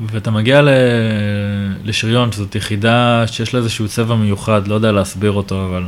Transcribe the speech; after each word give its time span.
ואתה 0.00 0.30
מגיע 0.30 0.62
ל... 0.62 0.68
לשריון, 1.84 2.32
שזאת 2.32 2.54
יחידה 2.54 3.24
שיש 3.26 3.54
לה 3.54 3.60
איזשהו 3.60 3.88
צבע 3.88 4.14
מיוחד, 4.14 4.68
לא 4.68 4.74
יודע 4.74 4.92
להסביר 4.92 5.32
אותו, 5.32 5.64
אבל 5.66 5.84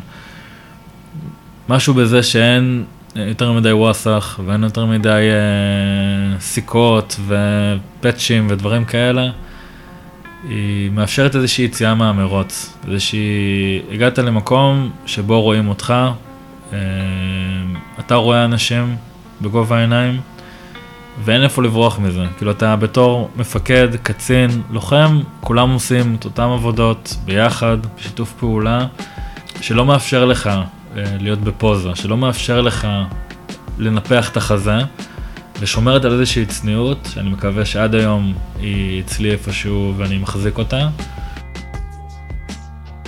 משהו 1.68 1.94
בזה 1.94 2.22
שאין 2.22 2.84
יותר 3.16 3.52
מדי 3.52 3.72
וואסאח 3.72 4.40
ואין 4.46 4.62
יותר 4.62 4.86
מדי 4.86 5.08
אה, 5.08 6.40
סיכות 6.40 7.20
ופאצ'ים 7.26 8.46
ודברים 8.50 8.84
כאלה. 8.84 9.30
היא 10.48 10.90
מאפשרת 10.90 11.36
איזושהי 11.36 11.64
יציאה 11.64 11.95
מהמרוץ, 11.95 12.77
איזושהי... 12.88 13.82
הגעת 13.92 14.18
למקום 14.18 14.90
שבו 15.06 15.42
רואים 15.42 15.68
אותך, 15.68 15.95
אה, 16.72 16.79
אתה 17.98 18.14
רואה 18.14 18.45
אנשים 18.45 18.96
בגובה 19.40 19.79
העיניים, 19.79 20.20
ואין 21.24 21.42
איפה 21.42 21.62
לברוח 21.62 21.98
מזה. 21.98 22.24
כאילו 22.36 22.50
אתה 22.50 22.76
בתור 22.76 23.30
מפקד, 23.36 23.88
קצין, 24.02 24.62
לוחם, 24.70 25.20
כולם 25.40 25.71
עושים 25.71 26.16
את 26.18 26.25
אותן 26.25 26.43
עבודות 26.43 27.16
ביחד, 27.25 27.76
בשיתוף 27.96 28.32
פעולה, 28.32 28.86
שלא 29.61 29.86
מאפשר 29.86 30.25
לך 30.25 30.46
אה, 30.46 30.62
להיות 31.21 31.38
בפוזה, 31.40 31.94
שלא 31.94 32.16
מאפשר 32.16 32.61
לך 32.61 32.88
לנפח 33.78 34.30
את 34.30 34.36
החזה, 34.36 34.78
ושומרת 35.61 36.05
על 36.05 36.12
איזושהי 36.12 36.47
צניעות, 36.47 37.08
שאני 37.12 37.30
מקווה 37.30 37.64
שעד 37.64 37.94
היום 37.94 38.34
היא 38.61 39.02
אצלי 39.02 39.30
איפשהו 39.30 39.94
ואני 39.97 40.19
מחזיק 40.19 40.58
אותה. 40.58 40.88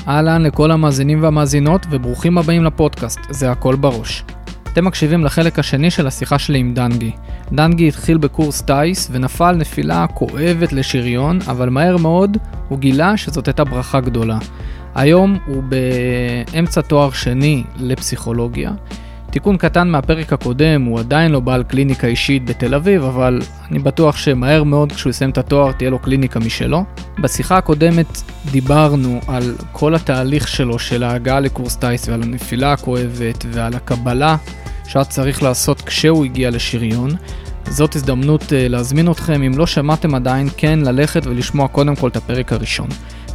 אהלן 0.08 0.42
לכל 0.42 0.70
המאזינים 0.70 1.22
והמאזינות, 1.22 1.86
וברוכים 1.91 2.38
הבאים 2.38 2.64
לפודקאסט, 2.64 3.20
זה 3.30 3.50
הכל 3.50 3.77
בראש. 3.77 4.24
אתם 4.72 4.84
מקשיבים 4.84 5.24
לחלק 5.24 5.58
השני 5.58 5.90
של 5.90 6.06
השיחה 6.06 6.38
שלי 6.38 6.58
עם 6.58 6.74
דנגי. 6.74 7.10
דנגי 7.52 7.88
התחיל 7.88 8.18
בקורס 8.18 8.60
טיס 8.60 9.08
ונפל 9.12 9.52
נפילה 9.52 10.06
כואבת 10.06 10.72
לשריון, 10.72 11.38
אבל 11.46 11.68
מהר 11.68 11.96
מאוד 11.96 12.36
הוא 12.68 12.78
גילה 12.78 13.16
שזאת 13.16 13.48
הייתה 13.48 13.64
ברכה 13.64 14.00
גדולה. 14.00 14.38
היום 14.94 15.38
הוא 15.47 15.62
באמצע 15.62 16.80
תואר 16.80 17.10
שני 17.10 17.64
לפסיכולוגיה. 17.77 18.70
תיקון 19.30 19.56
קטן 19.56 19.88
מהפרק 19.88 20.32
הקודם, 20.32 20.82
הוא 20.82 21.00
עדיין 21.00 21.30
לא 21.30 21.41
בעל 21.41 21.62
קליניקה 21.62 22.06
אישית 22.06 22.44
בתל 22.44 22.75
אביב, 22.75 23.04
אבל 23.04 23.41
אני 23.70 23.78
בטוח 23.78 24.16
שמהר 24.16 24.64
מאוד 24.64 24.92
כשהוא 24.92 25.10
יסיים 25.10 25.30
את 25.30 25.38
התואר 25.38 25.72
תהיה 25.72 25.91
לו 25.91 25.98
קליניקה 25.98 26.41
משלו. 26.41 26.84
בשיחה 27.19 27.56
הקודמת 27.56 28.22
דיברנו 28.50 29.20
על 29.27 29.54
כל 29.72 29.94
התהליך 29.94 30.48
שלו 30.48 30.78
של 30.78 31.02
ההגעה 31.02 31.41
לקורס 31.41 31.77
טיס 31.77 32.08
ועל 32.08 32.22
הנפילה 32.22 32.72
הכואבת 32.72 33.44
ועל 33.52 33.75
הקבלה 33.75 34.36
שהיה 34.86 35.05
צריך 35.05 35.42
לעשות 35.42 35.80
כשהוא 35.80 36.25
הגיע 36.25 36.50
לשריון. 36.50 37.11
זאת 37.69 37.97
הזדמנות 37.97 38.52
אה, 38.52 38.69
להזמין 38.69 39.11
אתכם, 39.11 39.42
אם 39.42 39.58
לא 39.58 39.66
שמעתם 39.66 40.14
עדיין, 40.14 40.48
כן 40.56 40.78
ללכת 40.78 41.27
ולשמוע 41.27 41.69
קודם 41.69 41.97
כל 41.97 42.08
את 42.08 42.16
הפרק 42.16 42.52
הראשון. 42.52 42.88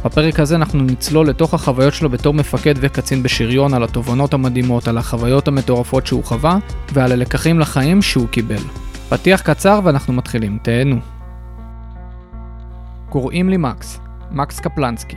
בפרק 0.04 0.40
הזה 0.40 0.56
אנחנו 0.56 0.82
נצלול 0.82 1.28
לתוך 1.28 1.54
החוויות 1.54 1.94
שלו 1.94 2.10
בתור 2.10 2.34
מפקד 2.34 2.74
וקצין 2.80 3.22
בשריון, 3.22 3.74
על 3.74 3.82
התובנות 3.82 4.34
המדהימות, 4.34 4.88
על 4.88 4.98
החוויות 4.98 5.48
המטורפות 5.48 6.06
שהוא 6.06 6.24
חווה, 6.24 6.58
ועל 6.92 7.12
הלקחים 7.12 7.60
לחיים 7.60 8.02
שהוא 8.02 8.28
קיבל. 8.28 8.62
פתיח 9.08 9.40
קצר 9.40 9.80
ואנחנו 9.84 10.12
מתחילים, 10.12 10.58
תהנו. 10.62 10.96
קוראים 13.08 13.48
לי 13.48 13.56
מקס, 13.56 14.00
מקס 14.30 14.60
קפלנסקי. 14.60 15.16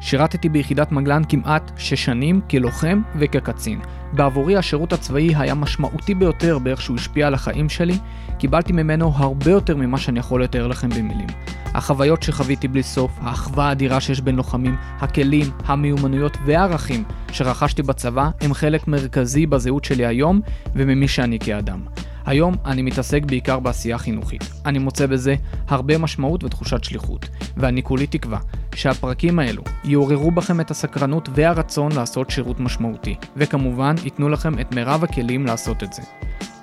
שירתתי 0.00 0.48
ביחידת 0.48 0.92
מגלן 0.92 1.22
כמעט 1.28 1.70
שש 1.76 2.04
שנים 2.04 2.40
כלוחם 2.50 3.02
וכקצין. 3.18 3.80
בעבורי 4.12 4.56
השירות 4.56 4.92
הצבאי 4.92 5.34
היה 5.36 5.54
משמעותי 5.54 6.14
ביותר 6.14 6.58
באיך 6.58 6.80
שהוא 6.80 6.96
השפיע 6.96 7.26
על 7.26 7.34
החיים 7.34 7.68
שלי, 7.68 7.98
קיבלתי 8.38 8.72
ממנו 8.72 9.12
הרבה 9.16 9.50
יותר 9.50 9.76
ממה 9.76 9.98
שאני 9.98 10.18
יכול 10.18 10.44
לתאר 10.44 10.66
לכם 10.66 10.88
במילים. 10.88 11.26
החוויות 11.74 12.22
שחוויתי 12.22 12.68
בלי 12.68 12.82
סוף, 12.82 13.10
האחווה 13.20 13.68
האדירה 13.68 14.00
שיש 14.00 14.20
בין 14.20 14.36
לוחמים, 14.36 14.76
הכלים, 15.00 15.46
המיומנויות 15.64 16.36
והערכים 16.46 17.04
שרכשתי 17.32 17.82
בצבא 17.82 18.30
הם 18.40 18.54
חלק 18.54 18.88
מרכזי 18.88 19.46
בזהות 19.46 19.84
שלי 19.84 20.06
היום 20.06 20.40
וממי 20.74 21.08
שאני 21.08 21.38
כאדם. 21.38 21.80
היום 22.26 22.54
אני 22.66 22.82
מתעסק 22.82 23.24
בעיקר 23.24 23.60
בעשייה 23.60 23.98
חינוכית. 23.98 24.50
אני 24.66 24.78
מוצא 24.78 25.06
בזה 25.06 25.34
הרבה 25.68 25.98
משמעות 25.98 26.44
ותחושת 26.44 26.84
שליחות, 26.84 27.28
ואני 27.56 27.82
כולי 27.82 28.06
תקווה 28.06 28.38
שהפרקים 28.74 29.38
האלו 29.38 29.62
יעוררו 29.84 30.30
בכם 30.30 30.60
את 30.60 30.70
הסקרנות 30.70 31.28
והרצון 31.34 31.92
לעשות 31.92 32.30
שירות 32.30 32.60
משמעותי, 32.60 33.14
וכמובן 33.36 33.94
ייתנו 34.04 34.28
לכם 34.28 34.58
את 34.58 34.74
מירב 34.74 35.04
הכלים 35.04 35.46
לעשות 35.46 35.82
את 35.82 35.92
זה. 35.92 36.02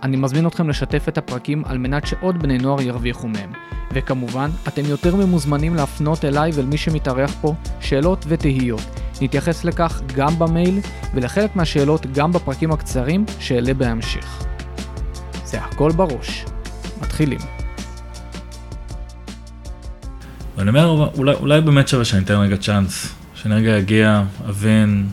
אני 0.03 0.17
מזמין 0.17 0.47
אתכם 0.47 0.69
לשתף 0.69 1.05
את 1.07 1.17
הפרקים 1.17 1.65
על 1.65 1.77
מנת 1.77 2.07
שעוד 2.07 2.39
בני 2.39 2.57
נוער 2.57 2.81
ירוויחו 2.81 3.27
מהם. 3.27 3.51
וכמובן, 3.93 4.49
אתם 4.67 4.81
יותר 4.85 5.15
ממוזמנים 5.15 5.75
להפנות 5.75 6.25
אליי 6.25 6.51
ולמי 6.53 6.77
שמתארח 6.77 7.35
פה 7.41 7.55
שאלות 7.81 8.25
ותהיות. 8.27 8.99
נתייחס 9.21 9.63
לכך 9.63 10.01
גם 10.15 10.39
במייל, 10.39 10.79
ולחלק 11.13 11.55
מהשאלות 11.55 12.05
גם 12.13 12.31
בפרקים 12.31 12.71
הקצרים 12.71 13.25
שאעלה 13.39 13.73
בהמשך. 13.73 14.45
זה 15.43 15.61
הכל 15.61 15.91
בראש. 15.91 16.45
מתחילים. 17.01 17.39
ואני 20.57 20.69
אומר, 20.69 21.09
אולי, 21.17 21.33
אולי 21.35 21.61
באמת 21.61 21.87
שווה 21.87 22.05
שאני 22.05 22.23
אתן 22.23 22.33
רגע 22.33 22.57
צ'אנס, 22.57 23.15
שאני 23.35 23.55
רגע 23.55 23.77
אגיע, 23.77 24.23
אבין, 24.49 25.07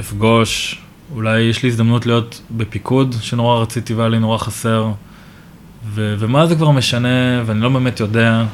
אפגוש, 0.00 0.83
אולי 1.14 1.40
יש 1.40 1.62
לי 1.62 1.68
הזדמנות 1.68 2.06
להיות 2.06 2.40
בפיקוד, 2.50 3.14
שנורא 3.20 3.62
רציתי 3.62 3.94
והיה 3.94 4.08
לי 4.08 4.18
נורא 4.18 4.38
חסר, 4.38 4.92
ו- 5.86 6.14
ומה 6.18 6.46
זה 6.46 6.56
כבר 6.56 6.70
משנה, 6.70 7.42
ואני 7.46 7.60
לא 7.60 7.68
באמת 7.68 8.00
יודע, 8.00 8.44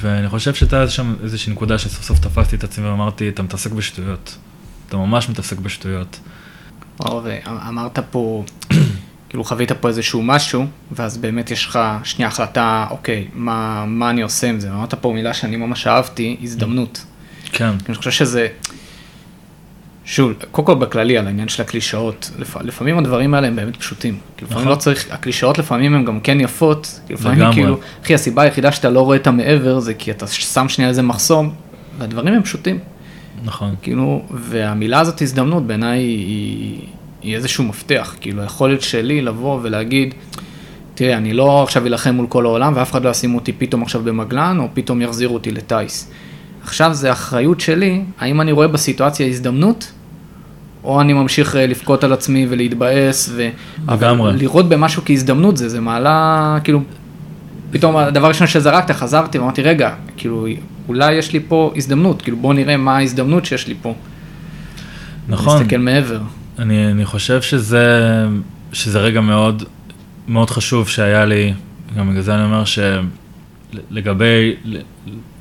ואני 0.00 0.28
חושב 0.28 0.54
שהייתה 0.54 0.88
שם 0.88 1.14
איזושהי 1.22 1.52
נקודה 1.52 1.78
שסוף 1.78 2.04
סוף 2.04 2.18
תפסתי 2.18 2.56
את 2.56 2.64
עצמי 2.64 2.88
ואמרתי, 2.88 3.28
אתה 3.28 3.42
מתעסק 3.42 3.72
בשטויות, 3.72 4.36
אתה 4.88 4.96
ממש 4.96 5.28
מתעסק 5.28 5.58
בשטויות. 5.58 6.20
וואו, 7.00 7.22
ואמרת 7.24 7.98
פה, 7.98 8.44
כאילו 9.28 9.44
חווית 9.44 9.72
פה 9.72 9.88
איזשהו 9.88 10.22
משהו, 10.22 10.66
ואז 10.92 11.16
באמת 11.16 11.50
יש 11.50 11.66
לך 11.66 11.78
שנייה 12.04 12.28
החלטה, 12.28 12.86
אוקיי, 12.90 13.28
מה, 13.34 13.84
מה 13.86 14.10
אני 14.10 14.22
עושה 14.22 14.48
עם 14.48 14.60
זה? 14.60 14.70
אמרת 14.70 14.94
פה 14.94 15.12
מילה 15.12 15.34
שאני 15.34 15.56
ממש 15.56 15.86
אהבתי, 15.86 16.36
הזדמנות. 16.42 17.04
כן. 17.52 17.70
אני 17.88 17.94
חושב 17.94 18.10
שזה, 18.10 18.48
שוב, 20.04 20.32
קודם 20.50 20.66
כל 20.66 20.74
בכללי 20.74 21.18
על 21.18 21.26
העניין 21.26 21.48
של 21.48 21.62
הקלישאות, 21.62 22.30
לפ... 22.38 22.56
לפעמים 22.56 22.98
הדברים 22.98 23.34
האלה 23.34 23.46
הם 23.46 23.56
באמת 23.56 23.76
פשוטים. 23.76 24.18
כאילו, 24.36 24.50
לפעמים 24.50 24.64
נכון. 24.64 24.76
לא 24.76 24.80
צריך, 24.80 25.06
הקלישאות 25.10 25.58
לפעמים 25.58 25.94
הן 25.94 26.04
גם 26.04 26.20
כן 26.20 26.40
יפות, 26.40 27.00
לפעמים 27.10 27.38
לגמרי. 27.38 27.54
כאילו, 27.54 27.78
אחי 28.04 28.14
הסיבה 28.14 28.42
היחידה 28.42 28.72
שאתה 28.72 28.90
לא 28.90 29.00
רואה 29.00 29.16
את 29.16 29.26
המעבר 29.26 29.80
זה 29.80 29.94
כי 29.94 30.10
אתה 30.10 30.26
שם 30.26 30.68
שנייה 30.68 30.88
איזה 30.88 31.02
מחסום, 31.02 31.52
והדברים 31.98 32.34
הם 32.34 32.42
פשוטים. 32.42 32.78
נכון. 33.44 33.74
כאילו, 33.82 34.22
והמילה 34.30 35.00
הזאת 35.00 35.22
הזדמנות 35.22 35.66
בעיניי 35.66 35.98
היא, 35.98 36.80
היא 37.22 37.36
איזשהו 37.36 37.64
מפתח, 37.64 38.14
כאילו 38.20 38.42
היכולת 38.42 38.82
שלי 38.82 39.22
לבוא 39.22 39.58
ולהגיד, 39.62 40.14
תראה, 40.94 41.16
אני 41.16 41.32
לא 41.32 41.62
עכשיו 41.62 41.86
אלחם 41.86 42.14
מול 42.14 42.26
כל 42.26 42.46
העולם 42.46 42.72
ואף 42.76 42.90
אחד 42.90 43.04
לא 43.04 43.10
ישים 43.10 43.34
אותי 43.34 43.52
פתאום 43.52 43.82
עכשיו 43.82 44.02
במגלן, 44.02 44.58
או 44.60 44.68
פתאום 44.74 45.02
יחזירו 45.02 45.34
אותי 45.34 45.50
לטיס. 45.50 46.10
עכשיו 46.64 46.94
זה 46.94 47.12
אחריות 47.12 47.60
שלי, 47.60 48.02
האם 48.20 48.40
אני 48.40 48.52
רואה 48.52 48.68
בסיטואציה 48.68 49.26
הזדמנות, 49.26 49.92
או 50.84 51.00
אני 51.00 51.12
ממשיך 51.12 51.56
אה, 51.56 51.66
לבכות 51.66 52.04
על 52.04 52.12
עצמי 52.12 52.46
ולהתבאס, 52.50 53.30
ו... 53.32 53.48
לגמרי. 53.88 54.32
לראות 54.36 54.68
במשהו 54.68 55.02
כהזדמנות 55.04 55.56
זה, 55.56 55.68
זה 55.68 55.80
מעלה, 55.80 56.58
כאילו, 56.64 56.80
פתאום 57.70 57.96
הדבר 57.96 58.26
הראשון 58.26 58.46
שזרקת, 58.46 58.90
חזרתי 58.90 59.38
ואמרתי, 59.38 59.62
רגע, 59.62 59.94
כאילו, 60.16 60.46
אולי 60.88 61.12
יש 61.12 61.32
לי 61.32 61.40
פה 61.48 61.72
הזדמנות, 61.76 62.22
כאילו 62.22 62.36
בוא 62.36 62.54
נראה 62.54 62.76
מה 62.76 62.96
ההזדמנות 62.96 63.44
שיש 63.44 63.68
לי 63.68 63.74
פה. 63.82 63.94
נכון. 65.28 65.58
להסתכל 65.58 65.76
מעבר. 65.76 66.20
אני, 66.58 66.90
אני 66.90 67.04
חושב 67.04 67.42
שזה, 67.42 67.86
שזה 68.72 68.98
רגע 68.98 69.20
מאוד, 69.20 69.62
מאוד 70.28 70.50
חשוב 70.50 70.88
שהיה 70.88 71.24
לי, 71.24 71.52
גם 71.96 72.10
בגלל 72.10 72.22
זה 72.22 72.34
אני 72.34 72.44
אומר 72.44 72.64
שלגבי 72.64 73.23
ל- 74.64 74.80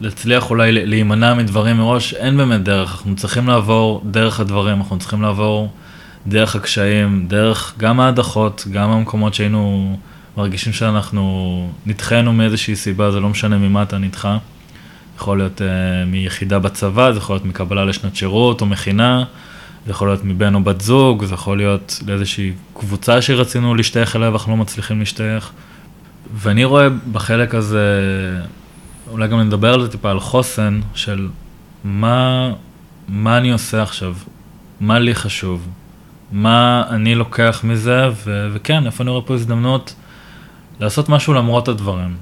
להצליח 0.02 0.50
אולי 0.50 0.72
להימנע 0.72 1.34
מדברים 1.34 1.78
מראש, 1.78 2.13
אין 2.13 2.38
באמת 2.38 2.63
דרך, 2.63 2.92
אנחנו 2.92 3.16
צריכים 3.16 3.48
לעבור 3.48 4.02
דרך 4.06 4.40
הדברים, 4.40 4.78
אנחנו 4.78 5.00
צריכים 5.00 5.22
לעבור 5.22 5.69
דרך 6.28 6.56
הקשיים, 6.56 7.25
דרך 7.28 7.74
גם 7.78 8.00
ההדחות, 8.00 8.66
גם 8.72 8.90
המקומות 8.90 9.34
שהיינו 9.34 9.98
מרגישים 10.38 10.74
שאנחנו 10.74 11.69
נדחינו 11.86 12.34
מאיזושהי 12.34 12.75
סיבה, 12.75 13.12
זה 13.12 13.19
לא 13.19 13.30
משנה 13.30 13.57
ממה 13.57 13.84
אתה 13.84 13.98
נדחה. 13.98 14.38
יכול 15.18 15.38
להיות 15.38 15.62
uh, 15.62 15.63
מיחידה 16.07 16.60
בצבא, 16.60 17.12
זה 17.12 17.18
יכול 17.18 17.36
להיות 17.36 17.46
מקבלה 17.46 17.86
לשנת 17.86 18.16
שירות 18.16 18.62
או 18.62 18.66
מכינה, 18.66 19.24
זה 19.86 19.92
יכול 19.92 20.07
להיות 20.07 20.24
מבן 20.24 20.56
או 20.56 20.63
בת 20.63 20.81
זוג, 20.81 21.25
זה 21.25 21.34
יכול 21.34 21.57
להיות 21.57 22.00
לאיזושהי 22.07 22.52
קבוצה 22.74 23.22
שרצינו 23.22 23.75
להשתייך 23.75 24.16
אליה 24.16 24.30
ואנחנו 24.30 24.52
לא 24.52 24.57
מצליחים 24.57 25.00
להשתייך. 25.00 25.52
ואני 26.33 26.63
רואה 26.63 26.88
בחלק 27.12 27.56
הזה, 27.56 28.00
אולי 29.12 29.27
גם 29.27 29.39
נדבר 29.39 29.74
על 29.74 29.81
זה 29.81 29.91
טיפה, 29.91 30.12
על 30.12 30.19
חוסן 30.19 30.80
של 30.94 31.27
מה, 31.83 32.51
מה 33.07 33.38
אני 33.38 33.51
עושה 33.51 33.83
עכשיו, 33.83 34.15
מה 34.80 35.00
לי 35.00 35.15
חשוב, 35.15 35.68
מה 36.31 36.83
אני 36.89 37.15
לוקח 37.15 37.62
מזה, 37.63 38.07
ו- 38.25 38.47
וכן, 38.53 38.85
איפה 38.85 39.03
אני 39.03 39.12
רואה 39.12 39.21
פה 39.21 39.33
הזדמנות 39.33 39.95
לעשות 40.80 41.09
משהו 41.09 41.33
למרות 41.33 41.68
הדברים. 41.68 42.15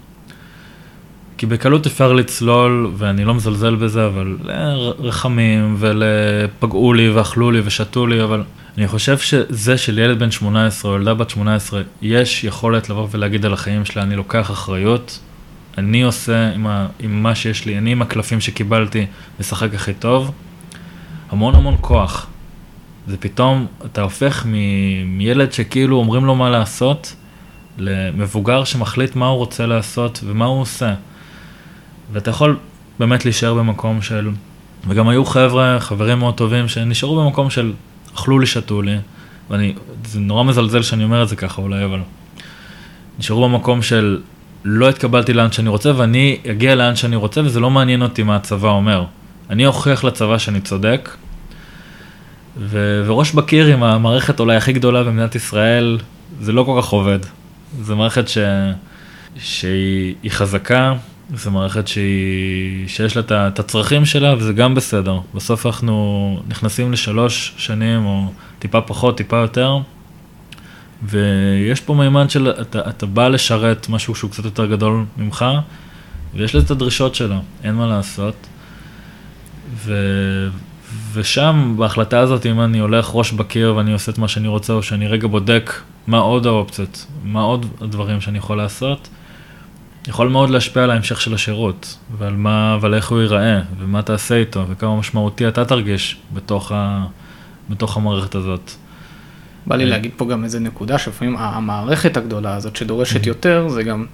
כי 1.38 1.46
בקלות 1.46 1.86
אפשר 1.86 2.14
לצלול, 2.14 2.92
ואני 2.98 3.26
לא 3.26 3.34
מזלזל 3.34 3.76
בזה, 3.76 4.06
אבל 4.06 4.38
לרחמים, 4.44 5.76
ולפגעו 5.80 6.94
לי, 6.94 7.10
ואכלו 7.10 7.52
לי, 7.52 7.62
ושתו 7.66 8.08
לי, 8.08 8.24
אבל 8.24 8.44
אני 8.78 8.88
חושב 8.88 9.18
שזה 9.18 9.78
שלילד 9.78 10.20
בן 10.20 10.32
18 10.32 10.92
או 10.92 10.98
ילדה 10.98 11.14
בת 11.14 11.30
18, 11.30 11.82
יש 12.02 12.44
יכולת 12.44 12.90
לבוא 12.90 13.08
ולהגיד 13.12 13.46
על 13.46 13.54
החיים 13.54 13.86
שלה, 13.86 14.04
אני 14.04 14.16
לוקח 14.16 14.52
אחריות, 14.52 15.20
אני 15.78 16.02
עושה 16.02 16.52
עם, 16.52 16.68
ה, 16.68 16.88
עם 17.00 17.24
מה 17.24 17.36
שיש 17.36 17.66
לי, 17.66 17.78
אני 17.78 17.92
עם 17.92 18.02
הקלפים 18.02 18.42
שקיבלתי, 18.42 19.06
משחק 19.40 19.74
הכי 19.74 19.94
טוב, 19.94 20.32
המון 21.30 21.56
המון 21.56 21.76
כוח. 21.82 22.28
זה 23.08 23.18
פתאום, 23.18 23.68
אתה 23.86 24.02
הופך 24.02 24.46
מ, 24.46 24.52
מילד 25.18 25.52
שכאילו 25.52 25.98
אומרים 25.98 26.26
לו 26.26 26.36
מה 26.36 26.50
לעשות, 26.50 27.16
למבוגר 27.78 28.64
שמחליט 28.64 29.16
מה 29.16 29.28
הוא 29.28 29.38
רוצה 29.38 29.66
לעשות 29.66 30.20
ומה 30.24 30.46
הוא 30.46 30.62
עושה. 30.62 30.94
ואתה 32.12 32.30
יכול 32.30 32.58
באמת 33.00 33.26
להישאר 33.26 33.54
במקום 33.54 34.02
של, 34.02 34.30
וגם 34.88 35.08
היו 35.08 35.26
חבר'ה, 35.26 35.78
חברים 35.80 36.20
מאוד 36.20 36.36
טובים, 36.36 36.68
שנשארו 36.68 37.24
במקום 37.24 37.50
של 37.50 37.74
אכלו 38.16 38.40
לי, 38.40 38.46
שתו 38.46 38.82
לי, 38.82 38.98
ואני, 39.50 39.74
זה 40.06 40.20
נורא 40.20 40.44
מזלזל 40.44 40.82
שאני 40.82 41.04
אומר 41.04 41.24
את 41.24 41.30
זה 41.30 41.36
ככה 41.36 41.62
אולי, 41.62 41.86
אבל 41.86 42.00
נשארו 43.20 43.50
במקום 43.50 43.82
של 43.82 44.22
לא 44.64 44.90
התקבלתי 44.90 45.34
לאן 45.34 45.52
שאני 45.52 45.70
רוצה 45.70 45.92
ואני 45.96 46.38
אגיע 46.52 46.76
לאן 46.76 46.96
שאני 46.96 47.16
רוצה 47.16 47.42
וזה 47.42 47.60
לא 47.60 47.70
מעניין 47.70 48.02
אותי 48.02 48.24
מה 48.24 48.36
הצבא 48.36 48.70
אומר. 48.70 49.06
אני 49.50 49.66
אוכיח 49.66 50.04
לצבא 50.04 50.38
שאני 50.38 50.62
צודק, 50.62 51.10
ו- 52.58 53.04
וראש 53.06 53.32
בקיר 53.32 53.68
עם 53.68 53.84
המערכת 53.84 54.40
אולי 54.40 54.56
הכי 54.56 54.74
גדולה 54.74 55.04
במדינת 55.04 55.36
ישראל, 55.36 55.98
זה 56.42 56.52
לא 56.52 56.64
כל 56.64 56.82
כך 56.82 56.88
עובד. 56.88 57.20
זו 57.82 57.96
מערכת 57.96 58.28
ש... 58.28 58.38
שהיא 59.40 60.32
חזקה, 60.32 60.94
זו 61.36 61.52
מערכת 61.52 61.88
שהיא... 61.88 62.88
שיש 62.88 63.18
לה 63.18 63.48
את 63.48 63.60
הצרכים 63.60 64.06
שלה 64.06 64.34
וזה 64.38 64.54
גם 64.54 64.76
בסדר. 64.76 65.20
בסוף 65.36 65.66
אנחנו 65.66 66.40
נכנסים 66.48 66.92
לשלוש 66.92 67.54
שנים 67.58 68.06
או 68.06 68.32
טיפה 68.60 68.82
פחות, 68.82 69.18
טיפה 69.18 69.38
יותר, 69.38 69.78
ויש 71.04 71.82
פה 71.82 71.94
מימד 71.94 72.30
של 72.30 72.52
אתה, 72.62 72.90
אתה 72.90 73.06
בא 73.06 73.28
לשרת 73.28 73.90
משהו 73.90 74.16
שהוא 74.16 74.32
קצת 74.32 74.46
יותר 74.46 74.66
גדול 74.66 75.06
ממך, 75.18 75.46
ויש 76.34 76.56
לזה 76.56 76.66
את 76.66 76.72
הדרישות 76.72 77.16
שלה, 77.16 77.40
אין 77.64 77.76
מה 77.76 77.88
לעשות. 77.88 78.36
ו... 79.76 79.94
ושם, 81.14 81.74
בהחלטה 81.78 82.20
הזאת, 82.20 82.46
אם 82.46 82.62
אני 82.62 82.80
הולך 82.80 83.10
ראש 83.14 83.32
בקיר 83.32 83.76
ואני 83.76 83.94
עושה 83.94 84.12
את 84.12 84.18
מה 84.18 84.28
שאני 84.28 84.48
רוצה, 84.48 84.74
או 84.74 84.84
שאני 84.84 85.08
רגע 85.08 85.28
בודק 85.28 85.74
מה 86.08 86.18
עוד 86.18 86.46
האופציות, 86.46 87.06
מה 87.24 87.42
עוד 87.42 87.66
הדברים 87.82 88.22
שאני 88.22 88.38
יכול 88.38 88.58
לעשות, 88.58 89.08
יכול 90.08 90.28
מאוד 90.28 90.50
להשפיע 90.50 90.84
על 90.84 90.92
ההמשך 90.92 91.22
של 91.22 91.34
השירות, 91.34 91.98
ועל 92.18 92.36
מה, 92.36 92.78
ועל 92.82 92.94
איך 92.94 93.12
הוא 93.12 93.20
ייראה, 93.20 93.62
ומה 93.80 94.02
תעשה 94.02 94.36
איתו, 94.36 94.66
וכמה 94.70 94.96
משמעותי 94.96 95.48
אתה 95.48 95.66
תרגיש 95.66 96.18
בתוך, 96.34 96.72
ה, 96.72 97.06
בתוך 97.70 97.98
המערכת 97.98 98.36
הזאת. 98.36 98.72
בא 99.66 99.76
לי 99.76 99.86
להגיד 99.86 100.12
פה 100.18 100.26
גם 100.26 100.44
איזה 100.44 100.60
נקודה, 100.60 100.98
שלפעמים 100.98 101.38
המערכת 101.38 102.18
הגדולה 102.18 102.56
הזאת 102.56 102.76
שדורשת 102.76 103.26
יותר, 103.26 103.70
זה 103.70 103.84
גם, 103.84 104.06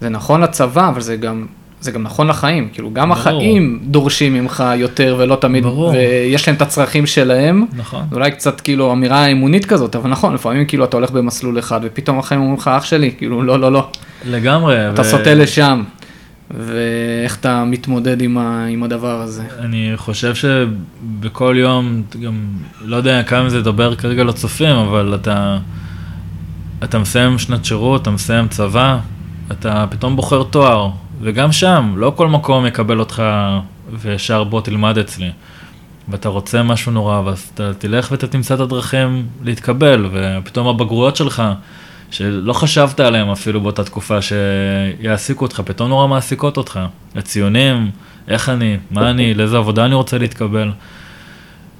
זה 0.00 0.08
נכון 0.08 0.40
לצבא, 0.40 0.88
אבל 0.88 1.00
זה 1.00 1.16
גם 1.16 1.46
זה 1.80 1.90
גם 1.90 2.02
נכון 2.02 2.26
לחיים, 2.26 2.68
כאילו 2.72 2.92
גם 2.92 3.08
ברור. 3.08 3.20
החיים 3.20 3.80
דורשים 3.84 4.34
ממך 4.34 4.64
יותר 4.76 5.16
ולא 5.18 5.36
תמיד, 5.40 5.64
ברור. 5.64 5.90
ויש 5.90 6.48
להם 6.48 6.56
את 6.56 6.62
הצרכים 6.62 7.06
שלהם, 7.06 7.66
נכון. 7.76 8.02
אולי 8.12 8.30
קצת 8.30 8.60
כאילו 8.60 8.92
אמירה 8.92 9.26
אמונית 9.26 9.66
כזאת, 9.66 9.96
אבל 9.96 10.10
נכון, 10.10 10.34
לפעמים 10.34 10.66
כאילו 10.66 10.84
אתה 10.84 10.96
הולך 10.96 11.10
במסלול 11.10 11.58
אחד 11.58 11.80
ופתאום 11.82 12.18
החיים 12.18 12.40
אומרים 12.40 12.58
לך 12.58 12.68
אח 12.68 12.84
שלי, 12.84 13.10
כאילו 13.18 13.42
לא, 13.42 13.60
לא, 13.60 13.72
לא. 13.72 13.88
לגמרי. 14.26 14.90
אתה 14.90 15.00
ו... 15.00 15.04
סוטה 15.04 15.34
לשם, 15.34 15.82
ואיך 16.50 17.36
אתה 17.36 17.64
מתמודד 17.64 18.22
עם, 18.22 18.38
ה... 18.38 18.66
עם 18.66 18.82
הדבר 18.82 19.20
הזה. 19.20 19.42
אני 19.58 19.92
חושב 19.96 20.34
שבכל 20.34 21.54
יום, 21.58 22.02
גם 22.22 22.34
לא 22.80 22.96
יודע 22.96 23.22
כמה 23.22 23.50
זה 23.50 23.58
לדבר 23.58 23.94
כרגע 23.94 24.24
לצופים, 24.24 24.76
אבל 24.76 25.14
אתה, 25.14 25.58
אתה 26.84 26.98
מסיים 26.98 27.38
שנת 27.38 27.64
שירות, 27.64 28.02
אתה 28.02 28.10
מסיים 28.10 28.48
צבא, 28.48 28.98
אתה 29.50 29.86
פתאום 29.90 30.16
בוחר 30.16 30.42
תואר. 30.42 30.90
וגם 31.20 31.52
שם, 31.52 31.94
לא 31.96 32.12
כל 32.16 32.28
מקום 32.28 32.66
יקבל 32.66 33.00
אותך 33.00 33.22
וישר 33.92 34.44
בוא 34.44 34.60
תלמד 34.60 34.98
אצלי. 34.98 35.30
ואתה 36.08 36.28
רוצה 36.28 36.62
משהו 36.62 36.92
נורא, 36.92 37.20
ואז 37.20 37.50
אתה 37.54 37.74
תלך 37.74 38.08
ואתה 38.10 38.26
תמצא 38.26 38.54
את 38.54 38.60
הדרכים 38.60 39.26
להתקבל, 39.42 40.08
ופתאום 40.12 40.66
הבגרויות 40.66 41.16
שלך, 41.16 41.42
שלא 42.10 42.52
חשבת 42.52 43.00
עליהן 43.00 43.28
אפילו 43.28 43.60
באותה 43.60 43.84
תקופה 43.84 44.18
שיעסיקו 44.22 45.44
אותך, 45.44 45.62
פתאום 45.64 45.88
נורא 45.88 46.06
מעסיקות 46.06 46.56
אותך. 46.56 46.80
הציונים, 47.16 47.90
איך 48.28 48.48
אני, 48.48 48.76
מה 48.90 49.10
אני, 49.10 49.34
לאיזה 49.34 49.56
עבודה 49.56 49.84
אני 49.84 49.94
רוצה 49.94 50.18
להתקבל. 50.18 50.70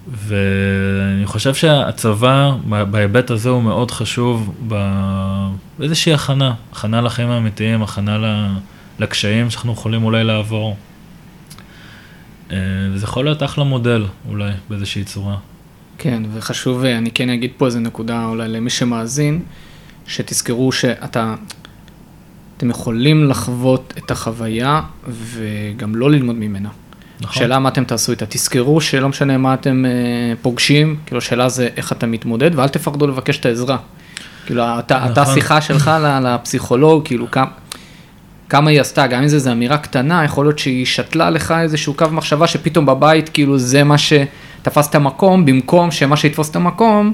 ואני 0.08 1.26
חושב 1.26 1.54
שהצבא 1.54 2.52
בהיבט 2.90 3.30
הזה 3.30 3.48
הוא 3.48 3.62
מאוד 3.62 3.90
חשוב 3.90 4.54
באיזושהי 5.78 6.14
הכנה, 6.14 6.54
הכנה 6.72 7.00
לחיים 7.00 7.30
האמיתיים, 7.30 7.82
הכנה 7.82 8.18
ל... 8.18 8.24
לקשיים 9.00 9.50
שאנחנו 9.50 9.72
יכולים 9.72 10.04
אולי 10.04 10.24
לעבור. 10.24 10.76
אה, 12.52 12.56
וזה 12.92 13.04
יכול 13.04 13.24
להיות 13.24 13.42
אחלה 13.42 13.64
מודל 13.64 14.04
אולי 14.28 14.52
באיזושהי 14.68 15.04
צורה. 15.04 15.36
כן, 15.98 16.22
וחשוב, 16.34 16.84
אה, 16.84 16.98
אני 16.98 17.10
כן 17.10 17.30
אגיד 17.30 17.50
פה 17.56 17.66
איזה 17.66 17.80
נקודה 17.80 18.24
אולי 18.24 18.48
למי 18.48 18.70
שמאזין, 18.70 19.42
שתזכרו 20.06 20.72
שאתה, 20.72 21.34
אתם 22.56 22.70
יכולים 22.70 23.28
לחוות 23.28 23.94
את 23.98 24.10
החוויה 24.10 24.80
וגם 25.08 25.94
לא 25.94 26.10
ללמוד 26.10 26.36
ממנה. 26.36 26.68
נכון. 27.20 27.42
שאלה 27.42 27.58
מה 27.58 27.68
אתם 27.68 27.84
תעשו 27.84 28.12
איתה, 28.12 28.26
תזכרו 28.28 28.80
שלא 28.80 29.08
משנה 29.08 29.38
מה 29.38 29.54
אתם 29.54 29.84
אה, 29.84 29.90
פוגשים, 30.42 30.96
כאילו 31.06 31.18
השאלה 31.18 31.48
זה 31.48 31.68
איך 31.76 31.92
אתה 31.92 32.06
מתמודד 32.06 32.50
ואל 32.54 32.68
תפחדו 32.68 33.06
לבקש 33.06 33.38
את 33.38 33.46
העזרה. 33.46 33.76
כאילו, 34.46 34.62
אתה, 34.78 34.98
נכון. 34.98 35.12
אתה 35.12 35.26
שיחה 35.26 35.60
שלך 35.60 35.90
לפסיכולוג, 36.22 37.06
כאילו 37.06 37.30
כמה... 37.30 37.46
כמה 38.50 38.70
היא 38.70 38.80
עשתה, 38.80 39.06
גם 39.06 39.22
אם 39.22 39.28
זה 39.28 39.36
איזו 39.36 39.52
אמירה 39.52 39.78
קטנה, 39.78 40.24
יכול 40.24 40.46
להיות 40.46 40.58
שהיא 40.58 40.86
שתלה 40.86 41.30
לך 41.30 41.54
איזשהו 41.62 41.94
קו 41.94 42.06
מחשבה 42.10 42.46
שפתאום 42.46 42.86
בבית, 42.86 43.28
כאילו 43.28 43.58
זה 43.58 43.84
מה 43.84 43.98
שתפס 43.98 44.88
את 44.88 44.94
המקום, 44.94 45.46
במקום 45.46 45.90
שמה 45.90 46.16
שיתפוס 46.16 46.50
את 46.50 46.56
המקום, 46.56 47.12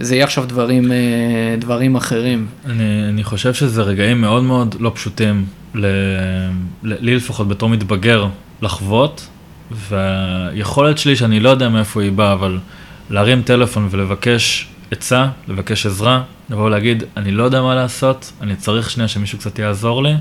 זה 0.00 0.14
יהיה 0.14 0.24
עכשיו 0.24 0.44
דברים, 0.46 0.92
אה, 0.92 1.56
דברים 1.58 1.96
אחרים. 1.96 2.46
אני, 2.66 3.08
אני 3.08 3.24
חושב 3.24 3.54
שזה 3.54 3.82
רגעים 3.82 4.20
מאוד 4.20 4.42
מאוד 4.42 4.76
לא 4.80 4.92
פשוטים, 4.94 5.46
ל, 5.74 5.86
לי 6.82 7.14
לפחות 7.14 7.48
בתור 7.48 7.68
מתבגר, 7.68 8.26
לחוות, 8.62 9.28
והיכולת 9.70 10.98
שלי, 10.98 11.16
שאני 11.16 11.40
לא 11.40 11.48
יודע 11.48 11.68
מאיפה 11.68 12.02
היא 12.02 12.12
באה, 12.12 12.32
אבל 12.32 12.58
להרים 13.10 13.42
טלפון 13.42 13.88
ולבקש 13.90 14.68
עצה, 14.90 15.26
לבקש 15.48 15.86
עזרה, 15.86 16.22
לבוא 16.50 16.64
ולהגיד, 16.64 17.02
אני 17.16 17.30
לא 17.30 17.44
יודע 17.44 17.62
מה 17.62 17.74
לעשות, 17.74 18.32
אני 18.40 18.56
צריך 18.56 18.90
שנייה 18.90 19.08
שמישהו 19.08 19.38
קצת 19.38 19.58
יעזור 19.58 20.02
לי. 20.02 20.14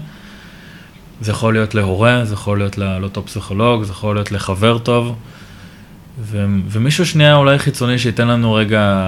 זה 1.22 1.32
יכול 1.32 1.54
להיות 1.54 1.76
להורה, 1.76 2.26
זה 2.26 2.34
יכול 2.34 2.58
להיות 2.58 2.78
לאותו 2.78 3.26
פסיכולוג, 3.26 3.84
זה 3.84 3.92
יכול 3.92 4.16
להיות 4.16 4.32
לחבר 4.32 4.78
טוב, 4.78 5.16
ו, 6.22 6.46
ומישהו 6.68 7.06
שנייה 7.06 7.36
אולי 7.36 7.60
חיצוני 7.60 8.00
שייתן 8.00 8.28
לנו 8.28 8.54
רגע 8.54 9.04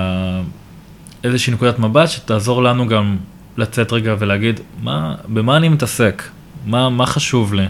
איזושהי 1.24 1.54
נקודת 1.54 1.80
מבט 1.80 2.10
שתעזור 2.10 2.64
לנו 2.64 2.88
גם 2.88 3.18
לצאת 3.58 3.94
רגע 3.94 4.16
ולהגיד, 4.20 4.60
מה, 4.82 5.16
במה 5.28 5.58
אני 5.58 5.70
מתעסק? 5.70 6.24
מה, 6.66 6.90
מה 6.90 7.06
חשוב 7.06 7.54
לי? 7.54 7.66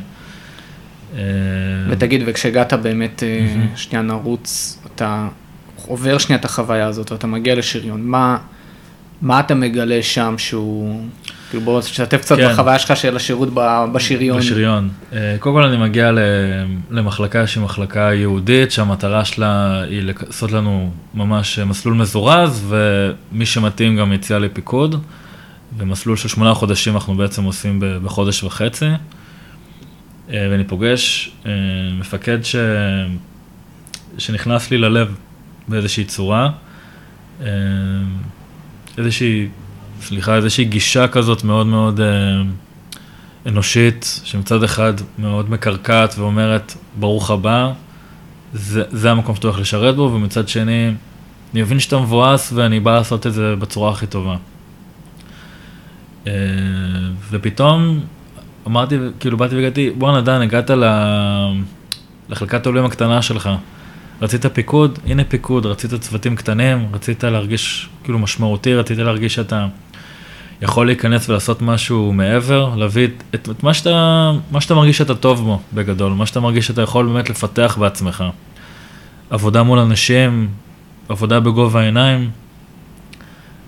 אה, 1.15 1.22
ותגיד, 1.89 2.22
וכשהגעת 2.25 2.74
באמת, 2.74 3.24
mm-hmm. 3.24 3.77
שנייה 3.77 4.01
נרוץ, 4.01 4.79
אתה 4.86 5.27
עובר 5.88 6.17
שנייה 6.17 6.39
את 6.39 6.46
החוויה 6.46 6.88
הזאת 6.88 7.12
ואתה 7.12 7.27
מגיע 7.27 7.55
לשריון, 7.55 8.01
מה, 8.01 8.38
מה 9.22 9.39
אתה 9.39 9.55
מגלה 9.55 10.03
שם 10.03 10.36
שהוא... 10.38 11.05
כאילו 11.50 11.63
בוא 11.63 11.82
תשתף 11.82 12.22
קצת 12.22 12.36
כן. 12.36 12.50
בחוויה 12.50 12.79
שלך 12.79 12.98
של 12.98 13.15
השירות 13.15 13.50
בשריון. 13.94 14.39
בשריון. 14.39 14.89
אה, 15.13 15.36
קודם 15.39 15.56
כל 15.56 15.63
אני 15.63 15.77
מגיע 15.77 16.12
למחלקה 16.91 17.48
שהיא 17.48 17.63
מחלקה 17.63 18.13
יהודית, 18.13 18.72
שהמטרה 18.72 19.25
שלה 19.25 19.82
היא 19.82 20.01
לעשות 20.01 20.51
לנו 20.51 20.91
ממש 21.13 21.60
מסלול 21.60 21.94
מזורז, 21.94 22.65
ומי 22.68 23.46
שמתאים 23.46 23.98
גם 23.98 24.13
יציאה 24.13 24.39
לפיקוד. 24.39 25.03
ומסלול 25.77 26.18
של 26.18 26.27
שמונה 26.27 26.53
חודשים 26.53 26.94
אנחנו 26.94 27.15
בעצם 27.15 27.44
עושים 27.44 27.84
בחודש 28.03 28.44
וחצי. 28.44 28.86
אה, 28.86 30.48
ואני 30.51 30.63
פוגש 30.63 31.32
אה, 31.46 31.51
מפקד 32.00 32.44
ש... 32.44 32.56
שנכנס 34.18 34.72
לי 34.72 34.77
ללב 34.77 35.15
באיזושהי 35.68 36.06
צורה. 36.06 36.50
איזושהי 38.98 39.48
סליחה, 40.01 40.36
איזושהי 40.36 40.65
גישה 40.65 41.08
כזאת 41.08 41.44
מאוד 41.44 41.68
מאוד 41.68 42.01
אה, 42.01 42.08
אנושית, 43.46 44.22
שמצד 44.24 44.63
אחד 44.63 44.94
מאוד 45.20 45.50
מקרקעת 45.50 46.15
ואומרת, 46.18 46.74
ברוך 47.00 47.32
הבא, 47.32 47.72
זה, 48.53 48.84
זה 48.91 49.12
המקום 49.12 49.36
שאתה 49.36 49.48
הולך 49.48 49.60
לשרת 49.60 49.96
בו, 49.96 50.12
ומצד 50.13 50.48
שני, 50.48 50.91
אני 51.53 51.62
מבין 51.62 51.79
שאתה 51.79 51.98
מבואס 51.98 52.53
ואני 52.56 52.79
בא 52.79 52.94
לעשות 52.98 53.27
את 53.27 53.34
זה 53.34 53.56
בצורה 53.60 53.91
הכי 53.91 54.08
טובה. 54.08 54.36
אה, 56.27 56.34
ופתאום 57.29 58.00
אמרתי, 58.68 58.98
כאילו 59.20 59.38
באתי 59.38 59.56
והגעתי, 59.56 59.89
בואנה 59.89 60.22
דן, 60.22 60.41
הגעת 60.41 60.70
ל... 60.70 60.84
לחלקת 62.29 62.65
העולים 62.65 62.86
הקטנה 62.86 63.22
שלך. 63.22 63.50
רצית 64.22 64.46
פיקוד, 64.46 65.00
הנה 65.06 65.24
פיקוד, 65.24 65.65
רצית 65.65 65.94
צוותים 65.94 66.36
קטנים, 66.36 66.88
רצית 66.94 67.24
להרגיש 67.24 67.89
כאילו 68.03 68.20
משמעותי, 68.20 68.75
רצית 68.75 68.98
להרגיש 68.98 69.36
שאתה 69.36 69.68
יכול 70.62 70.86
להיכנס 70.86 71.30
ולעשות 71.30 71.62
משהו 71.62 72.13
מעבר, 72.13 72.75
להביא 72.75 73.08
את, 73.36 73.50
את 73.50 73.63
מה, 73.63 73.74
שאתה, 73.74 74.32
מה 74.51 74.62
שאתה 74.62 74.75
מרגיש 74.75 74.98
שאתה 74.98 75.16
טוב 75.16 75.44
בו 75.44 75.62
בגדול, 75.74 76.13
מה 76.13 76.25
שאתה 76.25 76.39
מרגיש 76.39 76.68
שאתה 76.68 76.82
יכול 76.82 77.08
באמת 77.08 77.30
לפתח 77.30 77.78
בעצמך. 77.80 78.24
עבודה 79.30 79.63
מול 79.63 79.80
אנשים, 79.80 80.50
עבודה 81.10 81.39
בגובה 81.39 81.82
העיניים, 81.82 82.30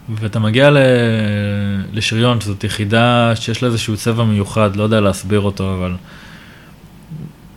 ואתה 0.09 0.39
מגיע 0.39 0.69
ל... 0.69 0.77
לשריון, 1.93 2.41
שזאת 2.41 2.63
יחידה 2.63 3.31
שיש 3.35 3.63
לה 3.63 3.67
איזשהו 3.67 3.97
צבע 3.97 4.23
מיוחד, 4.23 4.75
לא 4.75 4.83
יודע 4.83 4.99
להסביר 4.99 5.39
אותו, 5.39 5.73
אבל 5.73 5.95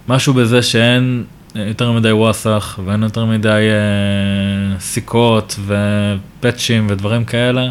משהו 0.08 0.34
בזה 0.34 0.62
שאין 0.62 1.24
יותר 1.54 1.92
מדי 1.92 2.12
וואסאח, 2.12 2.78
ואין 2.84 3.02
יותר 3.02 3.24
מדי 3.24 3.48
אה, 3.48 4.80
סיכות 4.80 5.58
ופאצ'ים 5.66 6.86
ודברים 6.90 7.24
כאלה. 7.24 7.70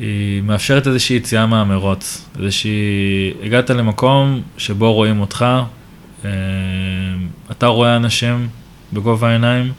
היא 0.00 0.42
מאפשרת 0.42 0.86
איזושהי 0.86 1.16
יציאה 1.16 1.46
מהמרוץ, 1.46 2.28
איזושהי... 2.38 3.32
הגעת 3.42 3.70
למקום 3.70 4.42
שבו 4.58 4.92
רואים 4.92 5.20
אותך, 5.20 5.44
אה, 6.24 6.30
אתה 7.50 7.66
רואה 7.66 7.96
אנשים 7.96 8.48
בגובה 8.92 9.28
העיניים, 9.28 9.72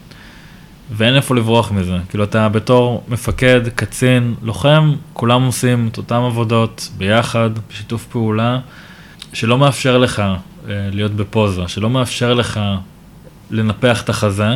ואין 0.91 1.15
איפה 1.15 1.35
לברוח 1.35 1.71
מזה. 1.71 1.97
כאילו 2.09 2.23
אתה 2.23 2.49
בתור 2.49 3.03
מפקד, 3.07 3.61
קצין, 3.75 4.35
לוחם, 4.41 4.95
כולם 5.13 5.43
עושים 5.43 5.89
את 5.91 5.97
אותן 5.97 6.15
עבודות 6.15 6.89
ביחד, 6.97 7.49
בשיתוף 7.69 8.05
פעולה, 8.05 8.59
שלא 9.33 9.57
מאפשר 9.57 9.97
לך 9.97 10.19
אה, 10.19 10.35
להיות 10.91 11.11
בפוזה, 11.11 11.67
שלא 11.67 11.89
מאפשר 11.89 12.33
לך 12.33 12.59
לנפח 13.51 14.01
את 14.01 14.09
החזה, 14.09 14.55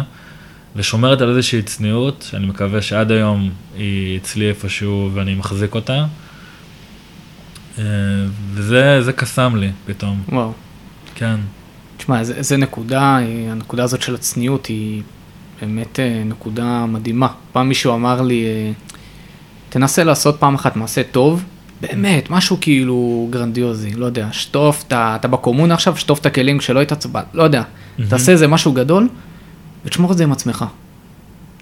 ושומרת 0.76 1.22
על 1.22 1.30
איזושהי 1.30 1.62
צניעות, 1.62 2.28
שאני 2.30 2.46
מקווה 2.46 2.82
שעד 2.82 3.12
היום 3.12 3.50
היא 3.78 4.18
אצלי 4.20 4.50
איפשהו 4.50 5.10
ואני 5.14 5.36
מחזיק 5.36 5.76
אותה. 5.76 6.06
אה, 7.80 7.84
וזה 8.54 9.12
קסם 9.16 9.56
לי 9.56 9.72
פתאום. 9.86 10.22
וואו. 10.30 10.52
כן. 11.16 11.36
תשמע, 11.98 12.20
איזה 12.20 12.58
נקודה, 12.58 13.20
הנקודה 13.52 13.84
הזאת 13.84 14.02
של 14.02 14.16
הצניעות 14.16 14.66
היא 14.66 15.02
באמת 15.62 16.00
אה, 16.00 16.24
נקודה 16.26 16.86
מדהימה. 16.86 17.28
פעם 17.52 17.68
מישהו 17.70 17.94
אמר 17.94 18.22
לי, 18.22 18.46
אה, 18.46 18.72
תנסה 19.70 20.04
לעשות 20.04 20.40
פעם 20.40 20.56
אחת 20.56 20.76
מעשה 20.76 21.02
טוב, 21.04 21.44
באמת, 21.82 22.30
משהו 22.30 22.58
כאילו 22.62 23.28
גרנדיוזי, 23.30 23.92
לא 23.94 24.06
יודע, 24.06 24.28
שטוף, 24.32 24.84
אתה, 24.88 25.16
אתה 25.20 25.28
בקומונה 25.28 25.74
עכשיו, 25.74 25.98
שטוף 25.98 26.20
את 26.20 26.26
הכלים 26.26 26.58
כשלא 26.58 26.80
היית 26.80 26.94
צבא, 26.94 27.22
לא 27.34 27.44
יודע, 27.44 27.62
mm-hmm. 27.62 28.04
תעשה 28.10 28.32
איזה 28.32 28.48
משהו 28.48 28.72
גדול, 28.72 29.08
ותשמור 29.86 30.12
את 30.12 30.18
זה 30.18 30.24
עם 30.24 30.32
עצמך. 30.32 30.66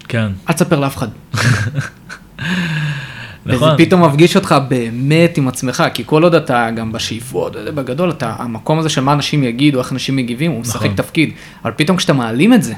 כן. 0.08 0.32
אל 0.48 0.54
תספר 0.54 0.80
לאף 0.80 0.96
אחד. 0.96 1.08
נכון. 3.46 3.68
וזה 3.68 3.84
פתאום 3.84 4.04
מפגיש 4.04 4.36
אותך 4.36 4.54
באמת 4.68 5.38
עם 5.38 5.48
עצמך, 5.48 5.84
כי 5.94 6.02
כל 6.06 6.22
עוד 6.22 6.34
אתה 6.34 6.68
גם 6.76 6.92
בשאיפות, 6.92 7.56
בגדול, 7.74 8.10
אתה, 8.10 8.34
המקום 8.38 8.78
הזה 8.78 8.88
של 8.88 9.00
מה 9.00 9.12
אנשים 9.12 9.44
יגידו, 9.44 9.78
איך 9.78 9.92
אנשים 9.92 10.16
מגיבים, 10.16 10.50
הוא 10.50 10.60
משחק 10.60 10.84
נכון. 10.84 10.96
תפקיד. 10.96 11.30
אבל 11.64 11.72
פתאום 11.76 11.96
כשאתה 11.96 12.12
מעלים 12.12 12.54
את 12.54 12.62
זה, 12.62 12.74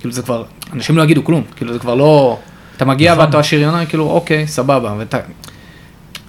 כאילו 0.00 0.12
זה 0.12 0.22
כבר, 0.22 0.44
אנשים 0.72 0.96
לא 0.96 1.02
יגידו 1.02 1.24
כלום, 1.24 1.42
כאילו 1.56 1.72
זה 1.72 1.78
כבר 1.78 1.94
לא, 1.94 2.38
אתה 2.76 2.84
מגיע 2.84 3.12
נכון. 3.12 3.24
ואתה 3.24 3.42
שריונר, 3.42 3.86
כאילו 3.86 4.10
אוקיי, 4.10 4.46
סבבה, 4.46 4.94
ואתה, 4.98 5.18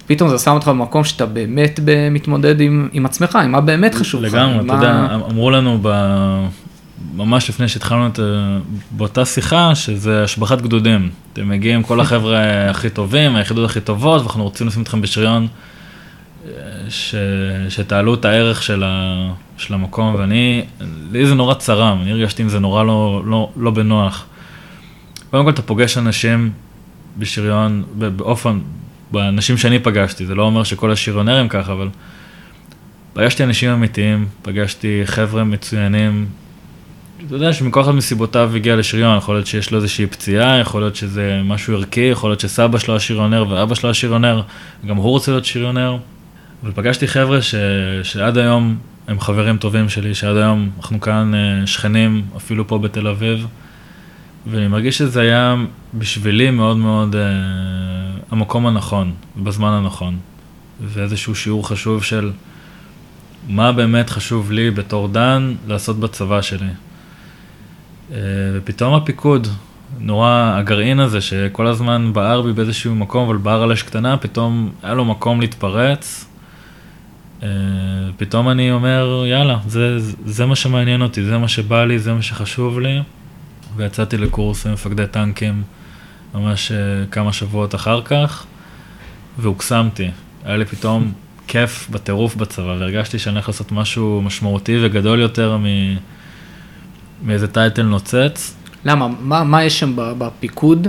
פתאום 0.06 0.28
זה 0.28 0.38
שם 0.38 0.50
אותך 0.50 0.68
במקום 0.68 1.04
שאתה 1.04 1.26
באמת 1.26 1.80
מתמודד 2.10 2.60
עם, 2.60 2.88
עם 2.92 3.06
עצמך, 3.06 3.36
עם 3.36 3.52
מה 3.52 3.60
באמת 3.60 3.94
חשוב 3.94 4.22
לך. 4.22 4.34
לגמרי, 4.34 4.66
אתה 4.66 4.72
יודע, 4.72 5.06
אמרו 5.30 5.50
לנו 5.50 5.78
ב... 5.82 5.88
ממש 7.18 7.48
לפני 7.48 7.68
שהתחלנו 7.68 8.06
את, 8.06 8.18
באותה 8.90 9.24
שיחה, 9.24 9.74
שזה 9.74 10.24
השבחת 10.24 10.60
גדודים. 10.60 11.10
אתם 11.32 11.48
מגיעים 11.48 11.82
כל 11.82 12.00
החבר'ה 12.00 12.70
הכי 12.70 12.90
טובים, 12.90 13.36
היחידות 13.36 13.70
הכי 13.70 13.80
טובות, 13.80 14.22
ואנחנו 14.22 14.44
רוצים 14.44 14.66
לשים 14.66 14.82
אתכם 14.82 15.00
בשריון, 15.00 15.46
ש, 16.88 17.14
שתעלו 17.68 18.14
את 18.14 18.24
הערך 18.24 18.62
של, 18.62 18.82
ה, 18.86 19.32
של 19.56 19.74
המקום, 19.74 20.14
ואני, 20.14 20.64
לי 21.12 21.26
זה 21.26 21.34
נורא 21.34 21.54
צרם, 21.54 21.98
אני 22.02 22.10
הרגשתי 22.10 22.42
עם 22.42 22.48
זה 22.48 22.58
נורא 22.58 22.84
לא, 22.84 23.22
לא, 23.24 23.50
לא 23.56 23.70
בנוח. 23.70 24.26
קודם 25.30 25.44
כל 25.44 25.50
אתה 25.50 25.62
פוגש 25.62 25.98
אנשים 25.98 26.50
בשריון, 27.16 27.84
באופן, 27.96 28.58
באנשים 29.10 29.56
שאני 29.56 29.78
פגשתי, 29.78 30.26
זה 30.26 30.34
לא 30.34 30.42
אומר 30.42 30.64
שכל 30.64 30.90
השריונרים 30.90 31.48
ככה, 31.48 31.72
אבל 31.72 31.88
פגשתי 33.12 33.44
אנשים 33.44 33.70
אמיתיים, 33.70 34.26
פגשתי 34.42 35.02
חבר'ה 35.04 35.44
מצוינים, 35.44 36.26
אתה 37.26 37.34
יודע 37.34 37.52
שמכל 37.52 37.80
אחד 37.80 37.92
מסיבותיו 37.92 38.52
הגיע 38.56 38.76
לשריון, 38.76 39.18
יכול 39.18 39.34
להיות 39.34 39.46
שיש 39.46 39.70
לו 39.70 39.76
איזושהי 39.76 40.06
פציעה, 40.06 40.58
יכול 40.58 40.80
להיות 40.80 40.96
שזה 40.96 41.40
משהו 41.44 41.74
ערכי, 41.74 42.00
יכול 42.00 42.30
להיות 42.30 42.40
שסבא 42.40 42.78
שלו 42.78 42.96
השריונר 42.96 43.44
ואבא 43.48 43.74
שלו 43.74 43.90
השריונר, 43.90 44.42
גם 44.86 44.96
הוא 44.96 45.10
רוצה 45.10 45.30
להיות 45.32 45.44
שריונר. 45.44 45.96
אבל 46.62 46.72
פגשתי 46.74 47.08
חבר'ה 47.08 47.42
ש... 47.42 47.54
שעד 48.02 48.38
היום 48.38 48.76
הם 49.08 49.20
חברים 49.20 49.56
טובים 49.56 49.88
שלי, 49.88 50.14
שעד 50.14 50.36
היום 50.36 50.70
אנחנו 50.78 51.00
כאן 51.00 51.32
אה, 51.34 51.66
שכנים, 51.66 52.22
אפילו 52.36 52.66
פה 52.68 52.78
בתל 52.78 53.06
אביב, 53.06 53.46
ואני 54.46 54.68
מרגיש 54.68 54.98
שזה 54.98 55.20
היה 55.20 55.54
בשבילי 55.94 56.50
מאוד 56.50 56.76
מאוד 56.76 57.16
אה, 57.16 57.22
המקום 58.30 58.66
הנכון, 58.66 59.12
בזמן 59.36 59.72
הנכון, 59.72 60.16
ואיזשהו 60.80 61.34
שיעור 61.34 61.68
חשוב 61.68 62.04
של 62.04 62.30
מה 63.48 63.72
באמת 63.72 64.10
חשוב 64.10 64.52
לי 64.52 64.70
בתור 64.70 65.08
דן 65.08 65.54
לעשות 65.66 66.00
בצבא 66.00 66.42
שלי. 66.42 66.68
אה, 68.12 68.18
ופתאום 68.54 68.94
הפיקוד, 68.94 69.48
נורא 69.98 70.54
הגרעין 70.56 71.00
הזה 71.00 71.20
שכל 71.20 71.66
הזמן 71.66 72.12
בער 72.12 72.42
בי 72.42 72.52
באיזשהו 72.52 72.94
מקום, 72.94 73.28
אבל 73.28 73.36
בער 73.36 73.62
על 73.62 73.72
אש 73.72 73.82
קטנה, 73.82 74.16
פתאום 74.16 74.70
היה 74.82 74.94
לו 74.94 75.04
מקום 75.04 75.40
להתפרץ. 75.40 76.24
אה, 77.42 77.48
פתאום 78.16 78.48
אני 78.48 78.72
אומר, 78.72 79.24
יאללה, 79.26 79.58
זה, 79.66 79.98
זה 80.24 80.46
מה 80.46 80.56
שמעניין 80.56 81.02
אותי, 81.02 81.24
זה 81.24 81.38
מה 81.38 81.48
שבא 81.48 81.84
לי, 81.84 81.98
זה 81.98 82.12
מה 82.12 82.22
שחשוב 82.22 82.80
לי. 82.80 83.00
ויצאתי 83.76 84.16
לקורס 84.16 84.66
עם 84.66 84.72
מפקדי 84.72 85.06
טנקים 85.10 85.62
ממש 86.34 86.72
אה, 86.72 86.76
כמה 87.10 87.32
שבועות 87.32 87.74
אחר 87.74 88.02
כך, 88.02 88.46
והוקסמתי. 89.38 90.10
היה 90.44 90.56
לי 90.56 90.64
פתאום 90.64 91.12
כיף 91.46 91.88
בטירוף 91.90 92.36
בצבא, 92.36 92.76
והרגשתי 92.78 93.18
שאני 93.18 93.34
הולך 93.34 93.48
לעשות 93.48 93.72
משהו 93.72 94.22
משמעותי 94.24 94.78
וגדול 94.82 95.20
יותר 95.20 95.56
מ... 95.56 95.64
מאיזה 97.28 97.46
טייטל 97.48 97.82
נוצץ. 97.82 98.54
למה? 98.84 99.08
מה, 99.20 99.44
מה 99.44 99.64
יש 99.64 99.78
שם 99.78 99.92
בפיקוד 99.96 100.88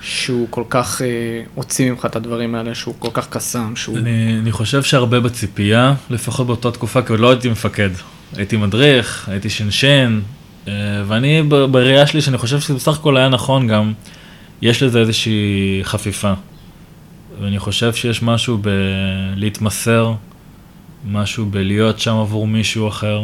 שהוא 0.00 0.46
כל 0.50 0.64
כך 0.68 1.02
אה, 1.02 1.06
הוציא 1.54 1.90
ממך 1.90 2.06
את 2.06 2.16
הדברים 2.16 2.54
האלה, 2.54 2.74
שהוא 2.74 2.94
כל 2.98 3.08
כך 3.12 3.28
קסם, 3.28 3.76
שהוא... 3.76 3.98
אני, 3.98 4.38
אני 4.38 4.52
חושב 4.52 4.82
שהרבה 4.82 5.20
בציפייה, 5.20 5.94
לפחות 6.10 6.46
באותה 6.46 6.70
תקופה, 6.70 7.02
כי 7.02 7.12
עוד 7.12 7.20
לא 7.20 7.30
הייתי 7.30 7.48
מפקד. 7.48 7.90
הייתי 8.36 8.56
מדריך, 8.56 9.28
הייתי 9.28 9.50
שינשין, 9.50 10.22
אה, 10.68 10.72
ואני 11.06 11.42
בראייה 11.42 12.06
שלי, 12.06 12.20
שאני 12.20 12.38
חושב 12.38 12.60
שזה 12.60 12.74
בסך 12.74 12.98
הכל 12.98 13.16
היה 13.16 13.28
נכון 13.28 13.66
גם, 13.66 13.92
יש 14.62 14.82
לזה 14.82 15.00
איזושהי 15.00 15.80
חפיפה. 15.82 16.32
ואני 17.40 17.58
חושב 17.58 17.94
שיש 17.94 18.22
משהו 18.22 18.58
בלהתמסר, 19.36 20.12
משהו 21.10 21.46
בלהיות 21.46 21.98
שם 21.98 22.14
עבור 22.14 22.46
מישהו 22.46 22.88
אחר, 22.88 23.22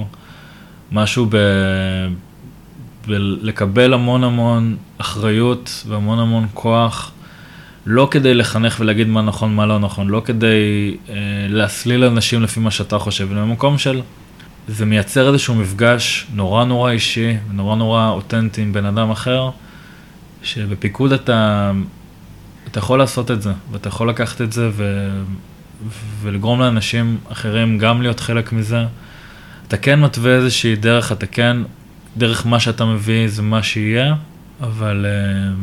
משהו 0.92 1.26
ב... 1.30 1.36
ולקבל 3.10 3.94
המון 3.94 4.24
המון 4.24 4.76
אחריות 4.98 5.84
והמון 5.88 6.18
המון 6.18 6.46
כוח, 6.54 7.12
לא 7.86 8.08
כדי 8.10 8.34
לחנך 8.34 8.76
ולהגיד 8.80 9.08
מה 9.08 9.22
נכון, 9.22 9.54
מה 9.54 9.66
לא 9.66 9.78
נכון, 9.78 10.08
לא 10.08 10.22
כדי 10.24 10.96
אה, 11.08 11.14
להסליל 11.48 12.04
אנשים 12.04 12.42
לפי 12.42 12.60
מה 12.60 12.70
שאתה 12.70 12.98
חושב, 12.98 13.28
אלא 13.32 13.40
במקום 13.40 13.78
של, 13.78 14.00
זה 14.68 14.86
מייצר 14.86 15.28
איזשהו 15.28 15.54
מפגש 15.54 16.26
נורא 16.34 16.64
נורא 16.64 16.90
אישי, 16.90 17.36
נורא 17.52 17.76
נורא 17.76 18.08
אותנטי 18.08 18.62
עם 18.62 18.72
בן 18.72 18.84
אדם 18.84 19.10
אחר, 19.10 19.50
שבפיקוד 20.42 21.12
אתה, 21.12 21.70
אתה 22.70 22.78
יכול 22.78 22.98
לעשות 22.98 23.30
את 23.30 23.42
זה, 23.42 23.52
ואתה 23.72 23.88
יכול 23.88 24.08
לקחת 24.08 24.40
את 24.40 24.52
זה 24.52 24.70
ו, 24.72 25.10
ולגרום 26.22 26.60
לאנשים 26.60 27.18
אחרים 27.32 27.78
גם 27.78 28.02
להיות 28.02 28.20
חלק 28.20 28.52
מזה. 28.52 28.84
אתה 29.68 29.76
כן 29.76 30.00
מתווה 30.00 30.34
איזושהי 30.34 30.76
דרך, 30.76 31.12
אתה 31.12 31.26
כן 31.26 31.56
דרך 32.16 32.46
מה 32.46 32.60
שאתה 32.60 32.84
מביא 32.84 33.28
זה 33.28 33.42
מה 33.42 33.62
שיהיה, 33.62 34.14
אבל 34.60 35.06
uh, 35.06 35.60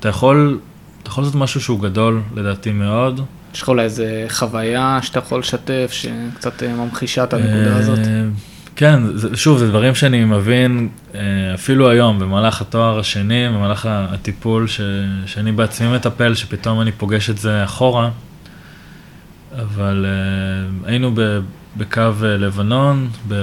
אתה 0.00 0.08
יכול, 0.08 0.58
אתה 1.02 1.10
יכול 1.10 1.24
לעשות 1.24 1.40
משהו 1.40 1.60
שהוא 1.60 1.80
גדול, 1.80 2.22
לדעתי 2.34 2.72
מאוד. 2.72 3.20
יש 3.54 3.62
לך 3.62 3.68
אולי 3.68 3.82
איזה 3.82 4.26
חוויה 4.28 4.98
שאתה 5.02 5.18
יכול 5.18 5.40
לשתף, 5.40 5.90
שקצת 5.92 6.62
אה, 6.62 6.74
ממחישה 6.74 7.24
את 7.24 7.34
הנקודה 7.34 7.76
הזאת? 7.76 7.98
כן, 8.76 9.02
זה, 9.14 9.36
שוב, 9.36 9.58
זה 9.58 9.68
דברים 9.68 9.94
שאני 9.94 10.24
מבין 10.24 10.88
אה, 11.14 11.20
אפילו 11.54 11.90
היום, 11.90 12.18
במהלך 12.18 12.60
התואר 12.60 12.98
השני, 12.98 13.48
במהלך 13.48 13.88
הטיפול, 13.90 14.66
ש, 14.66 14.80
שאני 15.26 15.52
בעצמי 15.52 15.94
מטפל, 15.94 16.34
שפתאום 16.34 16.80
אני 16.80 16.92
פוגש 16.92 17.30
את 17.30 17.38
זה 17.38 17.64
אחורה. 17.64 18.10
אבל 19.58 20.06
היינו 20.84 21.14
בקו 21.76 22.00
אה, 22.00 22.36
לבנון, 22.36 23.08
ב... 23.28 23.34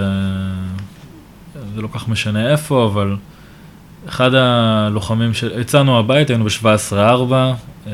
זה 1.77 1.81
לא 1.81 1.87
כך 1.93 2.07
משנה 2.07 2.51
איפה, 2.51 2.85
אבל 2.85 3.15
אחד 4.09 4.33
הלוחמים, 4.33 5.33
ש... 5.33 5.43
יצאנו 5.43 5.99
הביתה, 5.99 6.33
היינו 6.33 6.45
ב-17-4, 6.45 7.89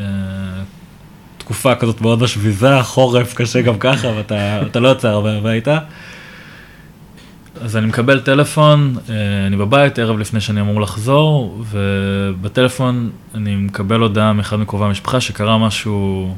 תקופה 1.37 1.75
כזאת 1.75 2.01
מאוד 2.01 2.21
משביזה, 2.23 2.83
חורף 2.83 3.33
קשה 3.33 3.61
גם 3.61 3.79
ככה, 3.79 4.07
ואתה 4.07 4.79
לא 4.79 4.87
יוצא 4.87 5.07
הרבה 5.07 5.37
הביתה. 5.37 5.79
אז 7.61 7.77
אני 7.77 7.85
מקבל 7.85 8.19
טלפון, 8.19 8.95
אה, 9.09 9.47
אני 9.47 9.55
בבית 9.55 9.99
ערב 9.99 10.19
לפני 10.19 10.41
שאני 10.41 10.61
אמור 10.61 10.81
לחזור, 10.81 11.63
ובטלפון 11.69 13.09
אני 13.35 13.55
מקבל 13.55 13.99
הודעה 13.99 14.33
מאחד 14.33 14.55
מקרובי 14.55 14.85
המשפחה 14.85 15.21
שקרה 15.21 15.57
משהו, 15.57 16.35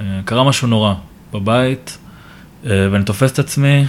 אה, 0.00 0.20
קרה 0.24 0.44
משהו 0.44 0.68
נורא 0.68 0.94
בבית, 1.32 1.98
אה, 2.66 2.88
ואני 2.90 3.04
תופס 3.04 3.32
את 3.32 3.38
עצמי 3.38 3.84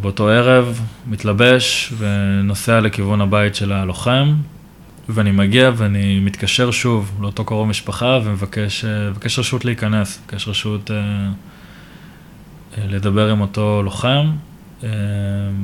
באותו 0.00 0.28
ערב, 0.28 0.80
מתלבש 1.06 1.92
ונוסע 1.98 2.80
לכיוון 2.80 3.20
הבית 3.20 3.54
של 3.54 3.72
הלוחם, 3.72 4.34
ואני 5.08 5.30
מגיע 5.30 5.70
ואני 5.76 6.20
מתקשר 6.20 6.70
שוב 6.70 7.12
לאותו 7.20 7.44
קרוב 7.44 7.68
משפחה 7.68 8.18
ומבקש 8.24 9.38
רשות 9.38 9.64
להיכנס, 9.64 10.20
מבקש 10.22 10.48
רשות 10.48 10.90
לדבר 12.78 13.30
עם 13.30 13.40
אותו 13.40 13.82
לוחם. 13.82 14.30
אה, 14.84 14.88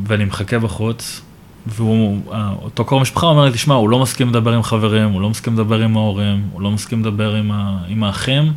ואני 0.07 0.25
מחכה 0.25 0.59
בחוץ, 0.59 1.23
ואותו 1.67 2.85
קרוב 2.85 3.03
משפחה 3.03 3.27
אומר 3.27 3.45
לי, 3.45 3.53
תשמע, 3.53 3.75
הוא 3.75 3.89
לא 3.89 3.99
מסכים 3.99 4.29
לדבר 4.29 4.53
עם 4.53 4.63
חברים, 4.63 5.11
הוא 5.11 5.21
לא 5.21 5.31
מסכים 5.31 5.53
לדבר 5.53 5.81
עם 5.81 5.97
ההורים, 5.97 6.49
הוא 6.53 6.63
לא 6.63 6.71
מסכים 6.71 7.01
לדבר 7.01 7.35
עם, 7.35 7.51
ה, 7.51 7.79
עם 7.89 8.05
האחים. 8.05 8.53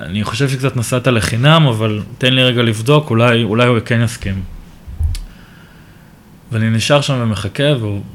אני 0.00 0.24
חושב 0.24 0.48
שקצת 0.48 0.76
נסעת 0.76 1.06
לחינם, 1.06 1.66
אבל 1.68 2.02
תן 2.18 2.32
לי 2.34 2.42
רגע 2.42 2.62
לבדוק, 2.62 3.10
אולי, 3.10 3.42
אולי 3.42 3.66
הוא 3.66 3.78
כן 3.84 4.00
יסכים. 4.04 4.42
ואני 6.52 6.70
נשאר 6.70 7.00
שם 7.00 7.14
ומחכה, 7.22 7.64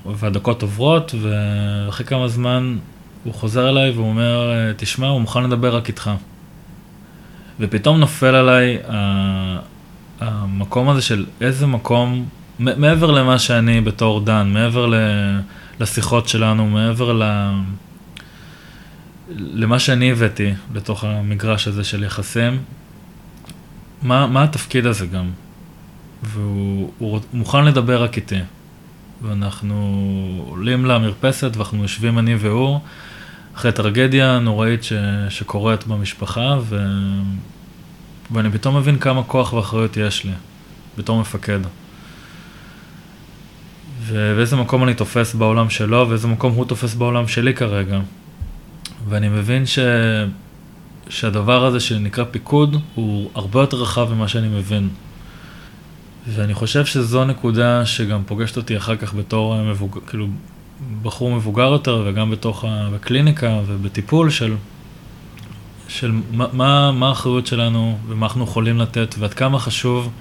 והדקות 0.06 0.62
עוברות, 0.62 1.15
ואחרי 1.22 2.06
כמה 2.06 2.27
זמן 2.27 2.77
הוא 3.24 3.34
חוזר 3.34 3.70
אליי 3.70 3.92
והוא 3.92 4.08
אומר, 4.08 4.51
תשמע, 4.77 5.08
הוא 5.08 5.22
מוכן 5.22 5.44
לדבר 5.44 5.75
רק 5.75 5.88
איתך. 5.88 6.12
ופתאום 7.60 8.00
נופל 8.00 8.36
עליי 8.36 8.77
המקום 10.20 10.89
הזה 10.89 11.01
של 11.01 11.25
איזה 11.42 11.68
מקום, 11.68 12.25
מעבר 12.60 13.12
למה 13.12 13.39
שאני 13.39 13.82
בתור 13.82 14.22
דן, 14.22 14.50
מעבר 14.54 14.94
לשיחות 15.80 16.27
שלנו, 16.27 16.70
מעבר 16.70 17.13
ל... 17.13 17.24
למה 19.29 19.79
שאני 19.79 20.12
הבאתי 20.12 20.53
לתוך 20.74 21.03
המגרש 21.03 21.67
הזה 21.67 21.84
של 21.84 22.03
יחסים, 22.03 22.60
מה, 24.01 24.27
מה 24.27 24.44
התפקיד 24.44 24.86
הזה 24.86 25.05
גם? 25.05 25.29
והוא 26.24 26.91
הוא 26.98 27.20
מוכן 27.34 27.65
לדבר 27.65 28.03
רק 28.03 28.17
איתי. 28.17 28.39
ואנחנו 29.22 30.46
עולים 30.50 30.86
למרפסת 30.86 31.51
ואנחנו 31.55 31.82
יושבים 31.82 32.20
אני 32.20 32.36
והוא, 32.36 32.79
אחרי 33.55 33.72
טרגדיה 33.72 34.39
נוראית 34.39 34.84
ש, 34.84 34.94
שקורית 35.29 35.88
במשפחה, 35.88 36.58
ו... 36.62 36.86
ואני 38.32 38.51
פתאום 38.51 38.77
מבין 38.77 39.00
כמה 39.00 39.24
כוח 39.24 39.53
ואחריות 39.53 39.98
יש 39.98 40.24
לי, 40.24 40.32
בתור 40.98 41.20
מפקד. 41.22 41.60
ואיזה 44.01 44.55
מקום 44.55 44.84
אני 44.84 44.94
תופס 44.94 45.34
בעולם 45.34 45.70
שלו, 45.70 46.10
ואיזה 46.10 46.27
מקום 46.27 46.53
הוא 46.53 46.65
תופס 46.65 46.94
בעולם 46.94 47.27
שלי 47.27 47.53
כרגע. 47.53 48.00
ואני 49.09 49.29
מבין 49.29 49.65
ש... 49.65 49.79
שהדבר 51.09 51.65
הזה 51.65 51.79
שנקרא 51.79 52.24
פיקוד 52.31 52.81
הוא 52.95 53.29
הרבה 53.35 53.62
יותר 53.62 53.77
רחב 53.77 54.13
ממה 54.13 54.27
שאני 54.27 54.47
מבין. 54.47 54.89
ואני 56.27 56.53
חושב 56.53 56.85
שזו 56.85 57.25
נקודה 57.25 57.85
שגם 57.85 58.21
פוגשת 58.25 58.57
אותי 58.57 58.77
אחר 58.77 58.95
כך 58.95 59.13
בתור 59.13 59.63
מבוג... 59.63 60.00
כאילו 60.07 60.27
בחור 61.01 61.35
מבוגר 61.35 61.72
יותר 61.72 62.03
וגם 62.05 62.31
בתוך 62.31 62.65
הקליניקה 62.68 63.59
ובטיפול 63.68 64.29
של 64.29 64.55
של 65.87 66.11
מה, 66.31 66.91
מה, 66.91 67.07
האחריות 67.09 67.48
שלנו 67.48 67.98
ומה 68.07 68.25
אנחנו 68.25 68.44
יכולים 68.44 68.77
לתת 68.77 69.15
ועד 69.20 69.33
כמה 69.33 69.59
חשוב 69.59 70.11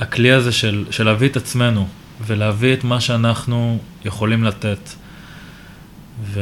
הכלי 0.00 0.32
הזה 0.32 0.52
של, 0.52 0.84
של 0.90 1.04
להביא 1.04 1.28
את 1.28 1.36
עצמנו 1.36 1.88
ולהביא 2.26 2.74
את 2.74 2.84
מה 2.84 3.00
שאנחנו 3.00 3.78
יכולים 4.04 4.44
לתת. 4.44 4.90
ו, 6.24 6.40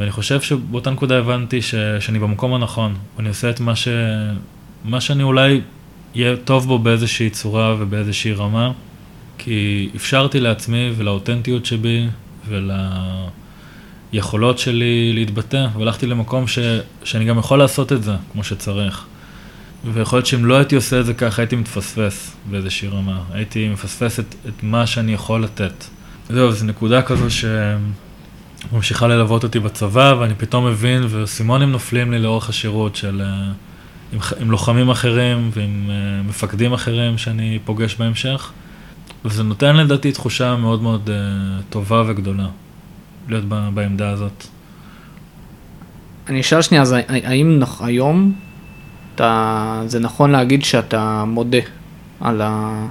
ואני 0.00 0.10
חושב 0.10 0.40
שבאותה 0.40 0.90
נקודה 0.90 1.18
הבנתי 1.18 1.62
ש, 1.62 1.74
שאני 2.00 2.18
במקום 2.18 2.54
הנכון, 2.54 2.94
ואני 3.16 3.28
עושה 3.28 3.50
את 3.50 3.60
מה, 3.60 3.76
ש, 3.76 3.88
מה 4.84 5.00
שאני 5.00 5.22
אולי 5.22 5.60
אהיה 6.16 6.36
טוב 6.36 6.66
בו 6.66 6.78
באיזושהי 6.78 7.30
צורה 7.30 7.76
ובאיזושהי 7.78 8.32
רמה, 8.32 8.72
כי 9.38 9.88
אפשרתי 9.96 10.40
לעצמי 10.40 10.90
ולאותנטיות 10.96 11.66
שבי 11.66 12.06
ול... 12.48 12.70
היכולות 14.12 14.58
שלי 14.58 15.12
להתבטא, 15.12 15.66
והלכתי 15.78 16.06
למקום 16.06 16.46
ש, 16.46 16.58
שאני 17.04 17.24
גם 17.24 17.38
יכול 17.38 17.58
לעשות 17.58 17.92
את 17.92 18.02
זה 18.02 18.12
כמו 18.32 18.44
שצריך. 18.44 19.04
ויכול 19.92 20.16
להיות 20.16 20.26
שאם 20.26 20.44
לא 20.44 20.56
הייתי 20.56 20.74
עושה 20.74 21.00
את 21.00 21.06
זה 21.06 21.14
ככה, 21.14 21.42
הייתי 21.42 21.56
מתפספס 21.56 22.36
באיזושהי 22.50 22.88
רמה. 22.88 23.22
הייתי 23.32 23.68
מפספס 23.68 24.20
את, 24.20 24.34
את 24.48 24.62
מה 24.62 24.86
שאני 24.86 25.12
יכול 25.12 25.44
לתת. 25.44 25.84
זהו, 26.28 26.52
זו 26.52 26.66
נקודה 26.66 27.02
כזו 27.02 27.30
שממשיכה 28.70 29.06
ללוות 29.06 29.44
אותי 29.44 29.58
בצבא, 29.58 30.14
ואני 30.18 30.34
פתאום 30.34 30.66
מבין, 30.66 31.02
וסימונים 31.08 31.72
נופלים 31.72 32.10
לי 32.10 32.18
לאורך 32.18 32.48
השירות 32.48 32.96
של... 32.96 33.22
אה, 33.24 33.52
עם, 34.12 34.18
עם 34.40 34.50
לוחמים 34.50 34.90
אחרים 34.90 35.50
ועם 35.52 35.86
uh, 35.88 36.28
מפקדים 36.28 36.72
אחרים 36.72 37.18
שאני 37.18 37.58
פוגש 37.64 37.94
בהמשך. 37.94 38.52
וזה 39.24 39.42
נותן 39.42 39.76
לדעתי 39.76 40.12
תחושה 40.12 40.56
מאוד 40.56 40.82
מאוד 40.82 41.08
uh, 41.08 41.62
טובה 41.70 42.02
וגדולה. 42.06 42.46
להיות 43.28 43.44
בעמדה 43.44 44.10
הזאת. 44.10 44.46
אני 46.28 46.40
אשאל 46.40 46.62
שנייה, 46.62 46.82
אז 46.82 46.94
האם 47.08 47.60
היום 47.80 48.32
אתה, 49.14 49.82
זה 49.86 50.00
נכון 50.00 50.30
להגיד 50.30 50.64
שאתה 50.64 51.24
מודה 51.26 51.58
על, 52.20 52.40
ה, 52.44 52.86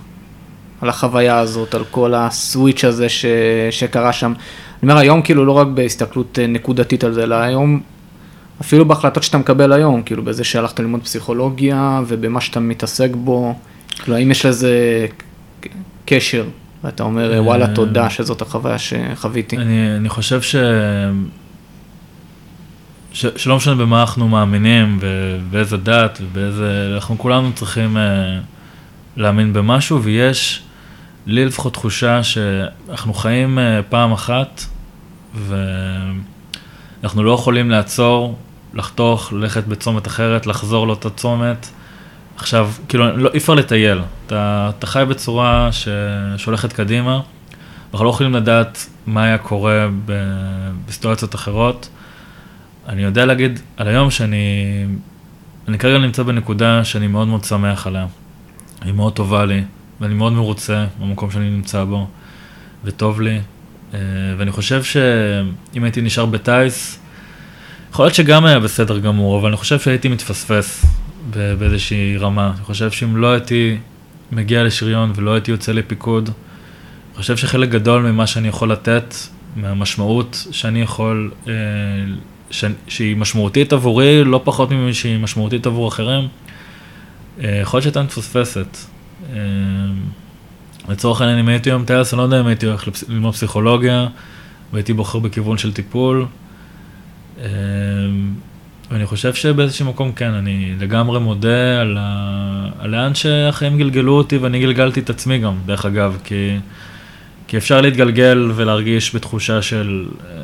על 0.81 0.89
החוויה 0.89 1.39
הזאת, 1.39 1.75
על 1.75 1.83
כל 1.91 2.13
הסוויץ' 2.13 2.83
הזה 2.83 3.09
ש, 3.09 3.25
שקרה 3.71 4.13
שם? 4.13 4.33
אני 4.83 4.91
אומר 4.91 5.01
היום 5.01 5.21
כאילו 5.21 5.45
לא 5.45 5.51
רק 5.51 5.67
בהסתכלות 5.67 6.39
אה, 6.39 6.47
נקודתית 6.47 7.03
על 7.03 7.13
זה, 7.13 7.23
אלא 7.23 7.35
היום 7.35 7.81
אפילו 8.61 8.85
בהחלטות 8.85 9.23
שאתה 9.23 9.37
מקבל 9.37 9.73
היום, 9.73 10.01
כאילו 10.03 10.23
בזה 10.23 10.43
שהלכת 10.43 10.79
ללמוד 10.79 11.03
פסיכולוגיה 11.03 12.01
ובמה 12.07 12.41
שאתה 12.41 12.59
מתעסק 12.59 13.09
בו, 13.15 13.55
כאילו 13.89 14.17
האם 14.17 14.31
יש 14.31 14.45
לזה 14.45 15.05
קשר? 16.05 16.45
ואתה 16.83 17.03
אומר, 17.03 17.33
אה, 17.33 17.43
וואלה, 17.43 17.67
תודה 17.67 18.09
שזאת 18.09 18.41
החוויה 18.41 18.77
שחוויתי. 18.79 19.57
אני, 19.57 19.95
אני 19.95 20.09
חושב 20.09 20.41
ש... 20.41 20.55
ש... 23.13 23.25
שלא 23.35 23.55
משנה 23.55 23.75
במה 23.75 24.01
אנחנו 24.01 24.27
מאמינים 24.27 24.99
ובאיזה 25.01 25.77
דת 25.77 26.21
ובאיזה... 26.21 26.91
אנחנו 26.95 27.17
כולנו 27.17 27.53
צריכים 27.53 27.97
uh, 27.97 27.99
להאמין 29.17 29.53
במשהו, 29.53 30.03
ויש 30.03 30.63
לי 31.25 31.45
לפחות 31.45 31.73
תחושה 31.73 32.23
שאנחנו 32.23 33.13
חיים 33.13 33.57
uh, 33.57 33.61
פעם 33.89 34.11
אחת, 34.11 34.61
ואנחנו 35.35 37.23
לא 37.23 37.31
יכולים 37.31 37.69
לעצור, 37.69 38.37
לחתוך, 38.73 39.33
ללכת 39.33 39.63
בצומת 39.63 40.07
אחרת, 40.07 40.47
לחזור 40.47 40.87
לאותה 40.87 41.09
צומת. 41.09 41.67
עכשיו, 42.37 42.71
כאילו, 42.89 43.17
לא, 43.17 43.29
אי 43.33 43.37
אפשר 43.37 43.53
לטייל. 43.53 44.01
אתה, 44.27 44.71
אתה 44.77 44.87
חי 44.87 45.03
בצורה 45.09 45.69
ש, 45.71 45.87
שהולכת 46.37 46.73
קדימה, 46.73 47.19
אנחנו 47.91 48.05
לא 48.05 48.09
יכולים 48.09 48.33
לדעת 48.33 48.87
מה 49.05 49.23
היה 49.23 49.37
קורה 49.37 49.87
ב, 50.05 50.13
בסיטואציות 50.87 51.35
אחרות. 51.35 51.89
אני 52.87 53.03
יודע 53.03 53.25
להגיד 53.25 53.59
על 53.77 53.87
היום 53.87 54.11
שאני, 54.11 54.85
אני 55.67 55.79
כרגע 55.79 55.97
נמצא 55.97 56.23
בנקודה 56.23 56.83
שאני 56.83 57.07
מאוד 57.07 57.27
מאוד 57.27 57.43
שמח 57.43 57.87
עליה. 57.87 58.05
היא 58.81 58.93
מאוד 58.93 59.13
טובה 59.13 59.45
לי, 59.45 59.63
ואני 60.01 60.13
מאוד 60.13 60.33
מרוצה 60.33 60.85
במקום 60.99 61.31
שאני 61.31 61.49
נמצא 61.49 61.83
בו, 61.83 62.07
וטוב 62.83 63.21
לי. 63.21 63.39
אה, 63.93 63.99
ואני 64.37 64.51
חושב 64.51 64.83
שאם 64.83 65.83
הייתי 65.83 66.01
נשאר 66.01 66.25
בטייס, 66.25 66.99
יכול 67.91 68.05
להיות 68.05 68.15
שגם 68.15 68.45
היה 68.45 68.59
בסדר 68.59 68.99
גמור, 68.99 69.39
אבל 69.39 69.47
אני 69.47 69.57
חושב 69.57 69.79
שהייתי 69.79 70.07
מתפספס. 70.07 70.85
באיזושהי 71.29 72.17
רמה. 72.17 72.51
אני 72.57 72.65
חושב 72.65 72.91
שאם 72.91 73.17
לא 73.17 73.31
הייתי 73.31 73.77
מגיע 74.31 74.63
לשריון 74.63 75.11
ולא 75.15 75.33
הייתי 75.33 75.51
יוצא 75.51 75.71
לפיקוד, 75.71 76.25
אני 76.25 77.17
חושב 77.17 77.37
שחלק 77.37 77.69
גדול 77.69 78.11
ממה 78.11 78.27
שאני 78.27 78.47
יכול 78.47 78.71
לתת, 78.71 79.15
מהמשמעות 79.55 80.47
שאני 80.51 80.81
יכול, 80.81 81.31
אה, 81.47 81.53
ש, 82.51 82.65
שהיא 82.87 83.17
משמעותית 83.17 83.73
עבורי, 83.73 84.23
לא 84.23 84.41
פחות 84.43 84.69
שהיא 84.91 85.19
משמעותית 85.19 85.65
עבור 85.65 85.87
אחרים, 85.87 86.27
אה, 87.43 87.59
יכול 87.61 87.77
להיות 87.77 87.83
שהייתה 87.83 88.03
מפספסת. 88.03 88.77
אה, 89.29 89.37
לצורך 90.89 91.21
העניין, 91.21 91.39
אם 91.39 91.47
הייתי 91.47 91.69
היום 91.69 91.85
טייס, 91.85 92.13
אני 92.13 92.17
לא 92.17 92.23
יודע 92.23 92.39
אם 92.39 92.47
הייתי 92.47 92.65
הולך 92.65 92.87
ללמוד 93.09 93.33
פסיכולוגיה, 93.33 94.07
והייתי 94.73 94.93
בוחר 94.93 95.19
בכיוון 95.19 95.57
של 95.57 95.73
טיפול. 95.73 96.25
ואני 98.91 99.05
חושב 99.05 99.33
שבאיזשהו 99.33 99.85
מקום 99.85 100.11
כן, 100.11 100.31
אני 100.31 100.75
לגמרי 100.79 101.19
מודה 101.19 101.81
על, 101.81 101.97
ה... 101.99 102.69
על 102.79 102.89
לאן 102.89 103.15
שהחיים 103.15 103.77
גלגלו 103.77 104.13
אותי 104.13 104.37
ואני 104.37 104.59
גלגלתי 104.59 104.99
את 104.99 105.09
עצמי 105.09 105.39
גם, 105.39 105.53
דרך 105.65 105.85
אגב, 105.85 106.17
כי, 106.23 106.57
כי 107.47 107.57
אפשר 107.57 107.81
להתגלגל 107.81 108.51
ולהרגיש 108.55 109.15
בתחושה 109.15 109.61
של 109.61 110.07
אה, 110.25 110.43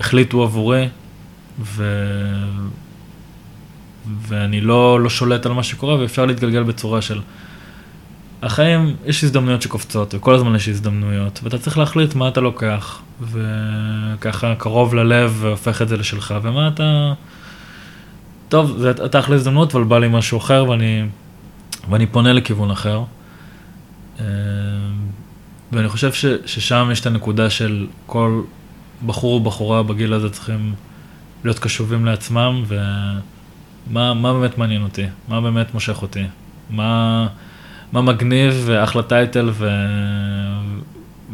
החליטו 0.00 0.42
עבורי, 0.42 0.88
ו... 1.60 1.84
ואני 4.28 4.60
לא, 4.60 5.00
לא 5.00 5.10
שולט 5.10 5.46
על 5.46 5.52
מה 5.52 5.62
שקורה, 5.62 5.98
ואפשר 5.98 6.26
להתגלגל 6.26 6.62
בצורה 6.62 7.02
של... 7.02 7.20
החיים, 8.42 8.96
יש 9.06 9.24
הזדמנויות 9.24 9.62
שקופצות, 9.62 10.14
וכל 10.14 10.34
הזמן 10.34 10.54
יש 10.54 10.68
הזדמנויות, 10.68 11.40
ואתה 11.42 11.58
צריך 11.58 11.78
להחליט 11.78 12.14
מה 12.14 12.28
אתה 12.28 12.40
לוקח, 12.40 13.00
וככה 13.20 14.54
קרוב 14.54 14.94
ללב 14.94 15.36
והופך 15.40 15.82
את 15.82 15.88
זה 15.88 15.96
לשלך, 15.96 16.34
ומה 16.42 16.68
אתה... 16.68 17.12
טוב, 18.48 18.78
זה, 18.78 18.90
אתה 18.90 19.18
אחלה 19.18 19.34
הזדמנות, 19.34 19.74
אבל 19.74 19.84
בא 19.84 19.98
לי 19.98 20.08
משהו 20.08 20.38
אחר, 20.38 20.64
ואני, 20.68 21.02
ואני 21.90 22.06
פונה 22.06 22.32
לכיוון 22.32 22.70
אחר. 22.70 23.02
אה, 24.20 24.24
ואני 25.72 25.88
חושב 25.88 26.12
ש, 26.12 26.24
ששם 26.46 26.88
יש 26.92 27.00
את 27.00 27.06
הנקודה 27.06 27.50
של 27.50 27.86
כל 28.06 28.40
בחור 29.06 29.34
ובחורה 29.34 29.82
בגיל 29.82 30.12
הזה 30.12 30.30
צריכים 30.30 30.74
להיות 31.44 31.58
קשובים 31.58 32.06
לעצמם, 32.06 32.62
ומה 33.90 34.32
באמת 34.32 34.58
מעניין 34.58 34.82
אותי, 34.82 35.06
מה 35.28 35.40
באמת 35.40 35.74
מושך 35.74 36.02
אותי, 36.02 36.24
מה... 36.70 37.26
מה 37.92 38.02
מגניב 38.02 38.62
ואחלה 38.66 39.02
טייטל 39.02 39.50
ו... 39.52 39.68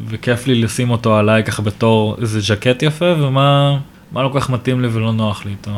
וכיף 0.09 0.47
לי 0.47 0.63
לשים 0.63 0.91
אותו 0.91 1.17
עליי 1.17 1.45
ככה 1.45 1.63
בתור 1.63 2.17
איזה 2.21 2.41
ז'קט 2.41 2.83
יפה 2.83 3.15
ומה 3.19 3.79
מה 4.13 4.23
לא 4.23 4.29
כל 4.29 4.41
כך 4.41 4.51
מתאים 4.51 4.81
לי 4.81 4.89
ולא 4.93 5.13
נוח 5.13 5.45
לי 5.45 5.51
איתו. 5.51 5.71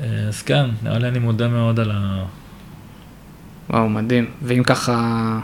אה, 0.00 0.06
אז 0.28 0.42
כן, 0.42 0.66
נראה 0.82 0.98
לי 0.98 1.08
אני 1.08 1.18
מודה 1.18 1.48
מאוד 1.48 1.80
על 1.80 1.90
ה... 1.94 2.24
וואו, 3.70 3.88
מדהים. 3.88 4.26
ואם 4.42 4.62
ככה 4.62 5.38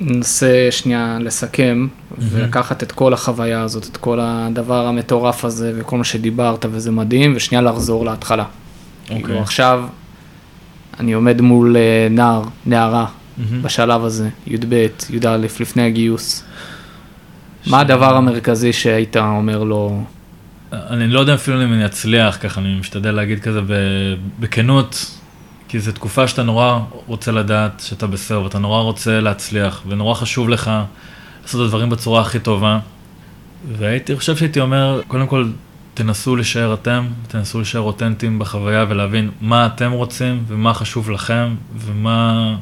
ננסה 0.00 0.68
שנייה 0.70 1.18
לסכם 1.20 1.86
mm-hmm. 1.88 2.14
ולקחת 2.20 2.82
את 2.82 2.92
כל 2.92 3.12
החוויה 3.12 3.62
הזאת, 3.62 3.86
את 3.92 3.96
כל 3.96 4.18
הדבר 4.22 4.86
המטורף 4.86 5.44
הזה 5.44 5.72
וכל 5.76 5.98
מה 5.98 6.04
שדיברת 6.04 6.66
וזה 6.70 6.90
מדהים, 6.90 7.32
ושנייה 7.36 7.62
לחזור 7.62 8.04
להתחלה. 8.04 8.44
אוקיי. 9.04 9.16
Okay. 9.16 9.26
כאילו 9.26 9.40
עכשיו 9.40 9.84
אני 11.00 11.12
עומד 11.12 11.40
מול 11.40 11.76
אה, 11.76 12.06
נער, 12.10 12.42
נערה, 12.66 13.06
mm-hmm. 13.06 13.42
בשלב 13.62 14.04
הזה, 14.04 14.28
י"ב, 14.46 14.86
י"א, 15.10 15.36
לפני 15.60 15.82
הגיוס? 15.82 16.44
ש... 17.64 17.70
מה 17.70 17.80
הדבר 17.80 18.16
המרכזי 18.16 18.72
שהיית 18.72 19.16
אומר 19.16 19.64
לו? 19.64 20.04
אני 20.72 21.08
לא 21.08 21.20
יודע 21.20 21.34
אפילו 21.34 21.62
אם 21.62 21.72
אני 21.72 21.86
אצליח, 21.86 22.38
ככה 22.40 22.60
אני 22.60 22.74
משתדל 22.80 23.10
להגיד 23.10 23.40
כזה 23.40 23.60
בכנות, 24.40 25.18
כי 25.68 25.80
זו 25.80 25.92
תקופה 25.92 26.28
שאתה 26.28 26.42
נורא 26.42 26.78
רוצה 27.06 27.32
לדעת 27.32 27.82
שאתה 27.86 28.06
בסדר, 28.06 28.42
ואתה 28.42 28.58
נורא 28.58 28.82
רוצה 28.82 29.20
להצליח, 29.20 29.82
ונורא 29.86 30.14
חשוב 30.14 30.48
לך 30.48 30.70
לעשות 31.42 31.60
את 31.60 31.66
הדברים 31.66 31.90
בצורה 31.90 32.20
הכי 32.20 32.38
טובה. 32.38 32.78
והייתי 33.78 34.16
חושב 34.16 34.36
שהייתי 34.36 34.60
אומר, 34.60 35.00
קודם 35.08 35.26
כל, 35.26 35.46
תנסו 35.94 36.36
להישאר 36.36 36.74
אתם, 36.74 37.06
תנסו 37.28 37.58
להישאר 37.58 37.80
אותנטיים 37.80 38.38
בחוויה 38.38 38.84
ולהבין 38.88 39.30
מה 39.40 39.66
אתם 39.66 39.92
רוצים 39.92 40.44
ומה 40.48 40.74
חשוב 40.74 41.10
לכם 41.10 41.54
ומה... 41.76 42.56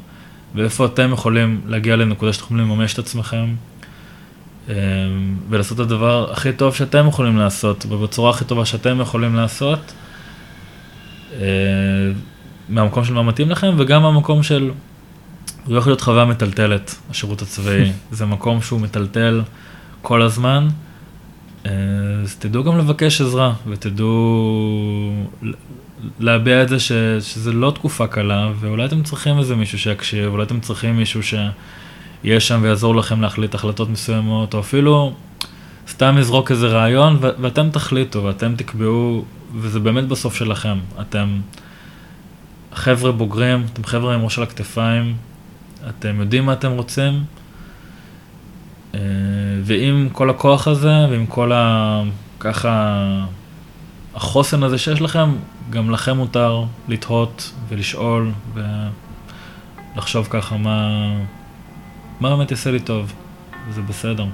ואיפה 0.54 0.86
אתם 0.86 1.10
יכולים 1.12 1.60
להגיע 1.66 1.96
לנקודה 1.96 2.32
שאתם 2.32 2.44
יכולים 2.44 2.64
לממש 2.64 2.94
את 2.94 2.98
עצמכם 2.98 3.54
אמ, 4.68 4.74
ולעשות 5.48 5.80
את 5.80 5.84
הדבר 5.84 6.32
הכי 6.32 6.52
טוב 6.52 6.74
שאתם 6.74 7.06
יכולים 7.08 7.36
לעשות 7.36 7.86
ובצורה 7.88 8.30
הכי 8.30 8.44
טובה 8.44 8.64
שאתם 8.64 9.00
יכולים 9.00 9.34
לעשות 9.34 9.92
אה, 11.32 11.46
מהמקום 12.68 13.04
של 13.04 13.14
מה 13.14 13.22
מתאים 13.22 13.50
לכם 13.50 13.74
וגם 13.78 14.02
מהמקום 14.02 14.42
של, 14.42 14.70
זה 15.66 15.74
יכול 15.74 15.90
להיות 15.90 16.00
חוויה 16.00 16.24
מטלטלת, 16.24 16.94
השירות 17.10 17.42
הצבאי, 17.42 17.92
זה 18.10 18.26
מקום 18.26 18.62
שהוא 18.62 18.80
מטלטל 18.80 19.42
כל 20.02 20.22
הזמן. 20.22 20.68
אה, 21.66 21.70
אז 22.22 22.36
תדעו 22.36 22.64
גם 22.64 22.78
לבקש 22.78 23.20
עזרה 23.20 23.54
ותדעו 23.66 25.12
להביע 26.20 26.62
את 26.62 26.68
זה 26.68 26.80
ש, 26.80 26.92
שזה 27.20 27.52
לא 27.52 27.70
תקופה 27.70 28.06
קלה, 28.06 28.50
ואולי 28.60 28.84
אתם 28.84 29.02
צריכים 29.02 29.38
איזה 29.38 29.56
מישהו 29.56 29.78
שיקשיב, 29.78 30.32
אולי 30.32 30.42
אתם 30.42 30.60
צריכים 30.60 30.96
מישהו 30.96 31.20
שיהיה 31.22 32.40
שם 32.40 32.58
ויעזור 32.62 32.96
לכם 32.96 33.20
להחליט 33.20 33.54
החלטות 33.54 33.88
מסוימות, 33.88 34.54
או 34.54 34.60
אפילו 34.60 35.12
סתם 35.88 36.16
יזרוק 36.18 36.50
איזה 36.50 36.68
רעיון, 36.68 37.16
ו- 37.20 37.30
ואתם 37.40 37.70
תחליטו, 37.70 38.24
ואתם 38.24 38.54
תקבעו, 38.56 39.24
וזה 39.54 39.80
באמת 39.80 40.08
בסוף 40.08 40.34
שלכם. 40.34 40.78
אתם 41.00 41.40
חבר'ה 42.74 43.12
בוגרים, 43.12 43.66
אתם 43.72 43.84
חבר'ה 43.84 44.14
עם 44.14 44.20
ראש 44.24 44.38
על 44.38 44.44
הכתפיים, 44.44 45.14
אתם 45.88 46.20
יודעים 46.20 46.46
מה 46.46 46.52
אתם 46.52 46.70
רוצים, 46.70 47.24
ועם 49.62 50.08
כל 50.12 50.30
הכוח 50.30 50.68
הזה, 50.68 51.06
ועם 51.10 51.26
כל 51.26 51.52
ה... 51.52 52.02
ככה... 52.40 52.98
החוסן 54.14 54.62
הזה 54.62 54.78
שיש 54.78 55.00
לכם, 55.00 55.30
גם 55.70 55.90
לכם 55.90 56.16
מותר 56.16 56.64
לתהות 56.88 57.52
ולשאול 57.68 58.32
ולחשוב 59.94 60.26
ככה 60.30 60.56
מה, 60.56 61.08
מה 62.20 62.36
באמת 62.36 62.50
יעשה 62.50 62.70
לי 62.70 62.80
טוב, 62.80 63.12
וזה 63.68 63.82
בסדר. 63.82 64.24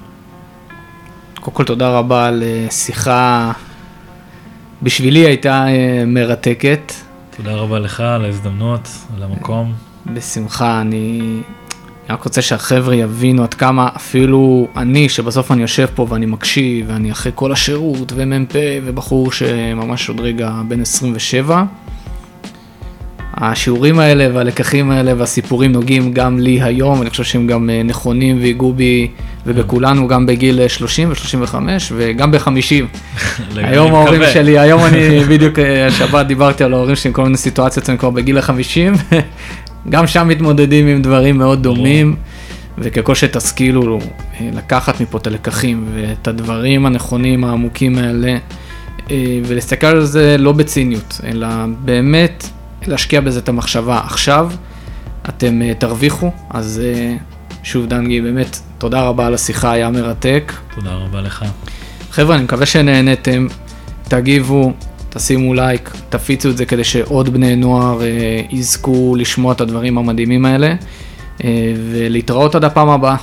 קודם 1.39 1.57
כל 1.57 1.63
תודה 1.63 1.89
רבה 1.89 2.27
על 2.27 2.43
אה, 2.43 2.67
שיחה, 2.71 3.51
בשבילי 4.83 5.19
הייתה 5.19 5.67
אה, 5.67 6.03
מרתקת. 6.07 6.93
תודה 7.37 7.55
רבה 7.55 7.79
לך 7.79 7.99
על 7.99 8.25
ההזדמנות, 8.25 8.89
על 9.15 9.23
המקום. 9.23 9.73
בשמחה, 10.13 10.81
אני 10.81 11.41
אני 12.09 12.17
רק 12.17 12.23
רוצה 12.23 12.41
שהחבר'ה 12.41 12.95
יבינו 12.95 13.43
עד 13.43 13.53
כמה 13.53 13.89
אפילו 13.95 14.67
אני, 14.77 15.09
שבסוף 15.09 15.51
אני 15.51 15.61
יושב 15.61 15.85
פה 15.95 16.05
ואני 16.09 16.25
מקשיב, 16.25 16.85
ואני 16.89 17.11
אחרי 17.11 17.31
כל 17.35 17.51
השירות, 17.51 18.13
ומ"פ, 18.15 18.55
ובחור 18.83 19.31
שממש 19.31 20.09
עוד 20.09 20.19
רגע 20.19 20.51
בן 20.67 20.81
27, 20.81 21.63
השיעורים 23.33 23.99
האלה 23.99 24.27
והלקחים 24.33 24.91
האלה 24.91 25.13
והסיפורים 25.17 25.71
נוגעים 25.71 26.13
גם 26.13 26.39
לי 26.39 26.61
היום, 26.61 27.01
אני 27.01 27.09
חושב 27.09 27.23
שהם 27.23 27.47
גם 27.47 27.69
אה, 27.69 27.83
נכונים 27.83 28.37
ויגעו 28.41 28.73
בי 28.73 29.07
ובכולנו 29.45 30.07
גם 30.07 30.25
בגיל 30.25 30.67
30 30.67 31.09
ו-35 31.09 31.55
וגם 31.91 32.31
ב-50. 32.31 32.49
היום 33.55 33.95
ההורים 33.95 34.21
שלי, 34.33 34.59
היום 34.59 34.85
אני 34.85 35.19
בדיוק 35.29 35.59
השבת 35.87 36.15
אה, 36.15 36.23
דיברתי 36.23 36.63
על 36.63 36.73
ההורים 36.73 36.95
שלי 36.95 37.07
עם 37.07 37.13
כל 37.13 37.23
מיני 37.23 37.37
סיטואציות, 37.37 37.89
אני 37.89 37.97
כבר 37.97 38.09
בגיל 38.09 38.37
ה-50 38.37 39.15
גם 39.89 40.07
שם 40.07 40.27
מתמודדים 40.27 40.87
עם 40.87 41.01
דברים 41.01 41.37
מאוד 41.37 41.63
דומים, 41.63 42.15
וככל 42.77 43.15
שתשכילו 43.15 43.99
אה, 44.39 44.49
לקחת 44.53 45.01
מפה 45.01 45.17
את 45.17 45.27
הלקחים 45.27 45.85
ואת 45.93 46.27
הדברים 46.27 46.85
הנכונים 46.85 47.43
העמוקים 47.43 47.97
האלה, 47.97 48.37
אה, 49.11 49.39
ולהסתכל 49.45 49.87
על 49.87 50.05
זה 50.05 50.35
לא 50.39 50.51
בציניות, 50.51 51.21
אלא 51.23 51.47
באמת 51.79 52.45
להשקיע 52.87 53.21
בזה 53.21 53.39
את 53.39 53.49
המחשבה 53.49 54.01
עכשיו, 54.05 54.51
אתם 55.29 55.61
אה, 55.61 55.73
תרוויחו, 55.73 56.31
אז 56.49 56.81
שוב 57.63 57.85
דנגי, 57.85 58.21
באמת 58.21 58.59
תודה 58.77 59.01
רבה 59.01 59.27
על 59.27 59.33
השיחה, 59.33 59.71
היה 59.71 59.89
מרתק. 59.89 60.53
תודה 60.75 60.91
רבה 60.93 61.21
לך. 61.21 61.45
חבר'ה, 62.11 62.35
אני 62.35 62.43
מקווה 62.43 62.65
שנהנתם, 62.65 63.47
תגיבו, 64.03 64.73
תשימו 65.09 65.53
לייק, 65.53 65.93
תפיצו 66.09 66.49
את 66.49 66.57
זה 66.57 66.65
כדי 66.65 66.83
שעוד 66.83 67.29
בני 67.29 67.55
נוער 67.55 68.01
אה, 68.01 68.41
יזכו 68.49 69.15
לשמוע 69.15 69.53
את 69.53 69.61
הדברים 69.61 69.97
המדהימים 69.97 70.45
האלה, 70.45 70.73
אה, 71.43 71.73
ולהתראות 71.91 72.55
עד 72.55 72.63
הפעם 72.63 72.89
הבאה. 72.89 73.15